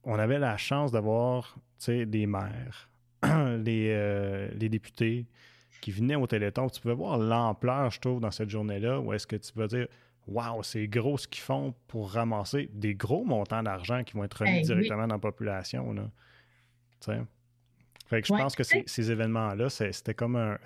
[0.04, 2.90] on avait la chance d'avoir des maires,
[3.22, 5.26] les, euh, les, députés
[5.80, 6.68] qui venaient au Téléthon.
[6.68, 9.86] Tu pouvais voir l'ampleur, je trouve, dans cette journée-là, où est-ce que tu vas dire
[10.28, 14.44] Waouh, c'est gros ce qu'ils font pour ramasser des gros montants d'argent qui vont être
[14.44, 15.92] remis directement dans la population.
[15.92, 16.04] Là.
[18.06, 20.58] Fait que je pense que ces, événements-là, c'était comme un.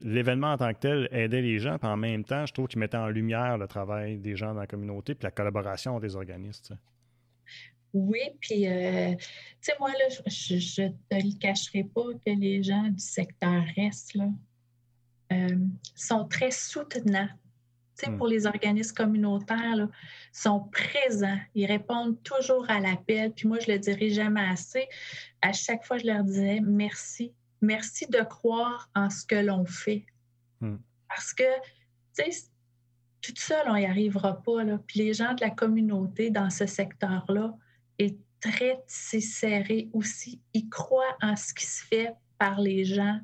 [0.00, 2.80] L'événement en tant que tel aidait les gens, puis en même temps, je trouve qu'il
[2.80, 6.76] mettait en lumière le travail des gens dans la communauté, puis la collaboration des organismes.
[7.94, 9.26] Oui, puis, euh, tu
[9.60, 14.14] sais, moi, là, je ne te le cacherai pas que les gens du secteur Est,
[14.14, 14.28] là,
[15.32, 15.56] euh,
[15.94, 17.28] sont très soutenants.
[17.96, 18.18] Tu sais, hmm.
[18.18, 19.88] pour les organismes communautaires, là,
[20.32, 21.38] sont présents.
[21.54, 23.32] Ils répondent toujours à l'appel.
[23.32, 24.88] Puis moi, je le dirai jamais assez.
[25.40, 27.32] À chaque fois, je leur disais merci.
[27.62, 30.04] Merci de croire en ce que l'on fait.
[30.60, 30.78] Hmm.
[31.08, 31.44] Parce que,
[32.18, 32.48] tu sais,
[33.22, 34.64] tout seul, on n'y arrivera pas.
[34.64, 34.80] Là.
[34.84, 37.56] Puis les gens de la communauté dans ce secteur-là,
[37.98, 40.40] est très serré aussi.
[40.52, 43.20] Ils croient en ce qui se fait par les gens,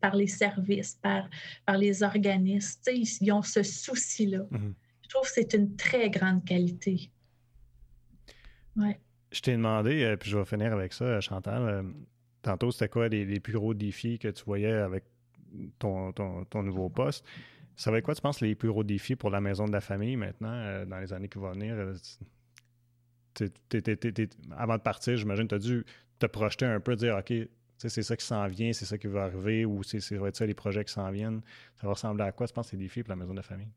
[0.00, 1.28] par les services, par,
[1.64, 2.80] par les organismes.
[2.88, 4.46] Ils, ont ce souci-là.
[4.50, 4.74] Mhm.
[5.02, 7.10] Je trouve que c'est une très grande qualité.
[8.76, 9.00] Ouais.
[9.30, 11.62] Je t'ai demandé, euh, puis je vais finir avec ça, euh, Chantal.
[11.62, 11.82] Euh,
[12.42, 15.04] tantôt, c'était quoi les, plus gros défis que tu voyais avec
[15.78, 17.24] ton, ton, nouveau poste?
[17.76, 19.80] Ça va être quoi, tu penses, les plus gros défis pour la maison de la
[19.80, 21.76] famille maintenant, dans les années qui vont venir?
[24.56, 25.84] Avant de partir, j'imagine, tu as dû
[26.18, 27.32] te projeter un peu, dire OK,
[27.78, 30.36] c'est ça qui s'en vient, c'est ça qui va arriver, ou c'est ça va être
[30.36, 31.42] ça les projets qui s'en viennent.
[31.80, 33.68] Ça va ressembler à quoi, tu penses, ces défis pour la maison de la famille?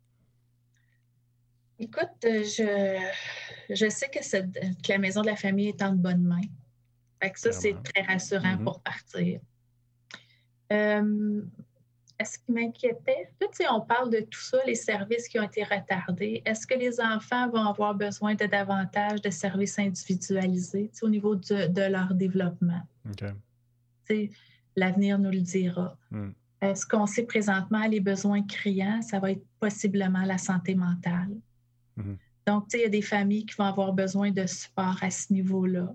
[1.79, 2.99] Écoute, euh, je,
[3.69, 6.41] je sais que, que, la maison de la famille est en bonne main.
[7.21, 8.63] Fait que ça, c'est très rassurant mm-hmm.
[8.63, 9.39] pour partir.
[10.71, 11.41] Euh,
[12.19, 13.31] est-ce qui m'inquiétait?
[13.39, 16.41] tu sais, on parle de tout ça, les services qui ont été retardés.
[16.45, 21.89] Est-ce que les enfants vont avoir besoin de davantage de services individualisés au niveau de,
[21.89, 22.81] leur développement?
[24.75, 25.97] L'avenir nous le dira.
[26.11, 26.29] Mm.
[26.61, 29.01] Est-ce qu'on sait présentement les besoins criants?
[29.01, 31.31] Ça va être possiblement la santé mentale.
[31.97, 32.17] Mm-hmm.
[32.47, 35.09] Donc, tu sais, il y a des familles qui vont avoir besoin de support à
[35.09, 35.93] ce niveau-là.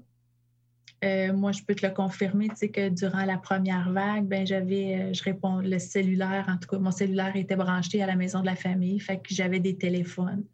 [1.05, 4.47] Euh, moi, je peux te le confirmer, tu sais, que durant la première vague, ben
[4.47, 8.17] j'avais, euh, je réponds, le cellulaire, en tout cas, mon cellulaire était branché à la
[8.17, 10.45] maison de la famille, fait que j'avais des téléphones.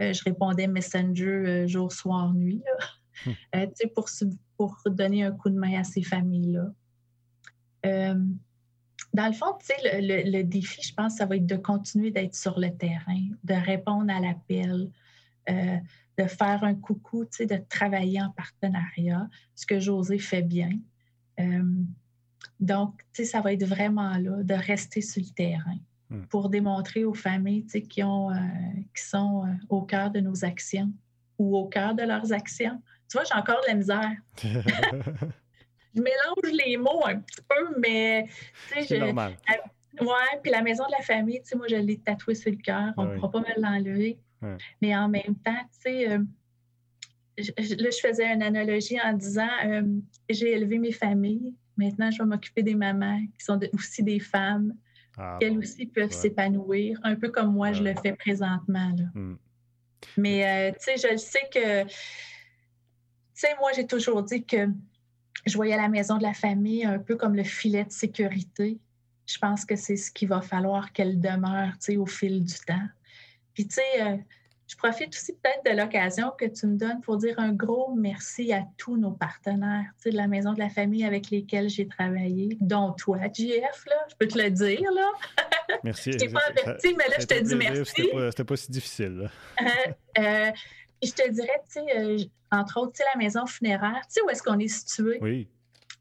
[0.00, 2.62] Euh, je répondais Messenger jour, soir, nuit,
[3.26, 3.34] hum.
[3.52, 4.08] tu sais, pour,
[4.56, 6.68] pour donner un coup de main à ces familles-là.
[7.84, 12.10] dans le fond, tu sais, le, le, défi, je pense, ça va être de continuer
[12.10, 14.88] d'être sur le terrain, de répondre à l'appel,
[16.18, 20.72] de faire un coucou, de travailler en partenariat, ce que José fait bien.
[21.40, 21.62] Euh,
[22.60, 25.78] donc, ça va être vraiment là, de rester sur le terrain
[26.10, 26.24] hmm.
[26.26, 28.36] pour démontrer aux familles qui, ont, euh,
[28.94, 30.92] qui sont euh, au cœur de nos actions
[31.38, 32.80] ou au cœur de leurs actions.
[33.08, 34.12] Tu vois, j'ai encore de la misère.
[35.94, 38.28] je mélange les mots un petit peu, mais...
[38.86, 39.36] C'est normal.
[40.00, 42.56] Oui, puis la maison de la famille, tu sais, moi, je l'ai tatoué sur le
[42.56, 42.94] cœur.
[42.96, 44.18] On ne pourra pas me l'enlever.
[44.80, 46.18] Mais en même temps, tu sais, euh,
[47.38, 49.82] là, je faisais une analogie en disant euh,
[50.28, 54.74] j'ai élevé mes familles, maintenant je vais m'occuper des mamans qui sont aussi des femmes,
[55.16, 58.94] ah, qu'elles aussi peuvent s'épanouir, un peu comme moi je le fais présentement.
[59.14, 59.34] Hmm.
[60.16, 61.90] Mais euh, tu sais, je sais que, tu
[63.34, 64.68] sais, moi j'ai toujours dit que
[65.46, 68.78] je voyais la maison de la famille un peu comme le filet de sécurité.
[69.26, 72.54] Je pense que c'est ce qu'il va falloir qu'elle demeure, tu sais, au fil du
[72.66, 72.88] temps.
[73.54, 74.16] Puis, tu sais, euh,
[74.72, 78.52] je profite aussi peut-être de l'occasion que tu me donnes pour dire un gros merci
[78.52, 82.92] à tous nos partenaires de la Maison de la Famille avec lesquels j'ai travaillé, dont
[82.92, 84.80] toi, JF, là, je peux te le dire.
[84.94, 85.10] Là.
[85.84, 86.12] Merci.
[86.12, 87.92] je t'ai pas averti, mais là, je te dis merci.
[87.96, 89.30] C'était pas, pas, si difficile.
[90.18, 90.50] Euh, euh,
[91.02, 94.58] je te dirais, tu sais, entre autres, la maison funéraire, tu sais où est-ce qu'on
[94.58, 95.18] est situé?
[95.20, 95.48] Oui.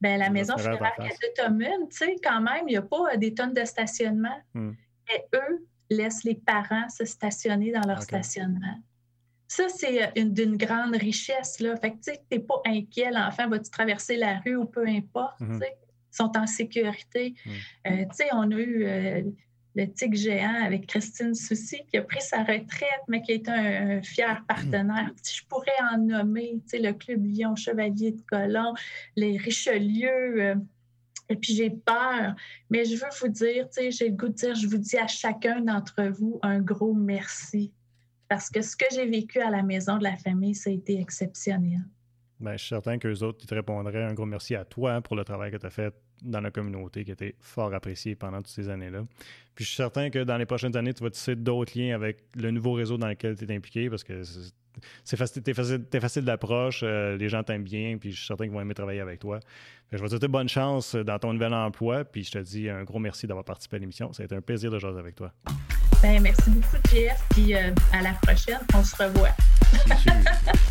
[0.02, 3.34] Bien, la maison funéraire de Tomune, tu sais, quand même, il n'y a pas des
[3.34, 4.38] tonnes de stationnement.
[4.54, 4.74] Hmm.
[5.14, 8.82] Et eux, laissent les parents se stationner dans leur stationnement.
[9.48, 11.60] Ça, c'est euh, d'une grande richesse.
[11.60, 11.76] Là.
[11.76, 15.42] Fait que tu n'es pas inquiet, l'enfant va-tu traverser la rue ou peu importe.
[15.42, 15.62] Mhm.
[15.62, 17.36] Ils sont en sécurité.
[17.46, 17.54] Mhm.
[17.88, 19.22] Euh, sais, on a eu euh,
[19.76, 24.02] le tic géant avec Christine Soucy qui a pris sa retraite, mais qui est un,
[24.02, 25.12] fier partenaire.
[25.22, 28.74] Je pourrais en nommer le Club Lyon Chevalier de Colomb,
[29.18, 30.56] les Richelieu.
[31.32, 32.36] Et puis j'ai peur,
[32.70, 35.08] mais je veux vous dire, tu j'ai le goût de dire, je vous dis à
[35.08, 37.72] chacun d'entre vous un gros merci.
[38.28, 41.00] Parce que ce que j'ai vécu à la maison de la famille, ça a été
[41.00, 41.80] exceptionnel.
[42.42, 45.16] Bien, je suis certain qu'eux autres, ils te répondraient un gros merci à toi pour
[45.16, 48.38] le travail que tu as fait dans la communauté, qui a été fort apprécié pendant
[48.38, 49.06] toutes ces années-là.
[49.54, 52.24] Puis je suis certain que dans les prochaines années, tu vas tisser d'autres liens avec
[52.36, 54.24] le nouveau réseau dans lequel tu es impliqué parce que
[55.04, 58.46] c'est facile, t'es facile, facile d'approche, euh, les gens t'aiment bien, puis je suis certain
[58.46, 59.40] qu'ils vont aimer travailler avec toi.
[59.92, 62.84] je vais te souhaiter bonne chance dans ton nouvel emploi, puis je te dis un
[62.84, 64.14] gros merci d'avoir participé à l'émission.
[64.14, 65.32] Ça a été un plaisir de jouer avec toi.
[66.02, 69.30] Ben, merci beaucoup, Jeff, puis euh, à la prochaine, on se revoit.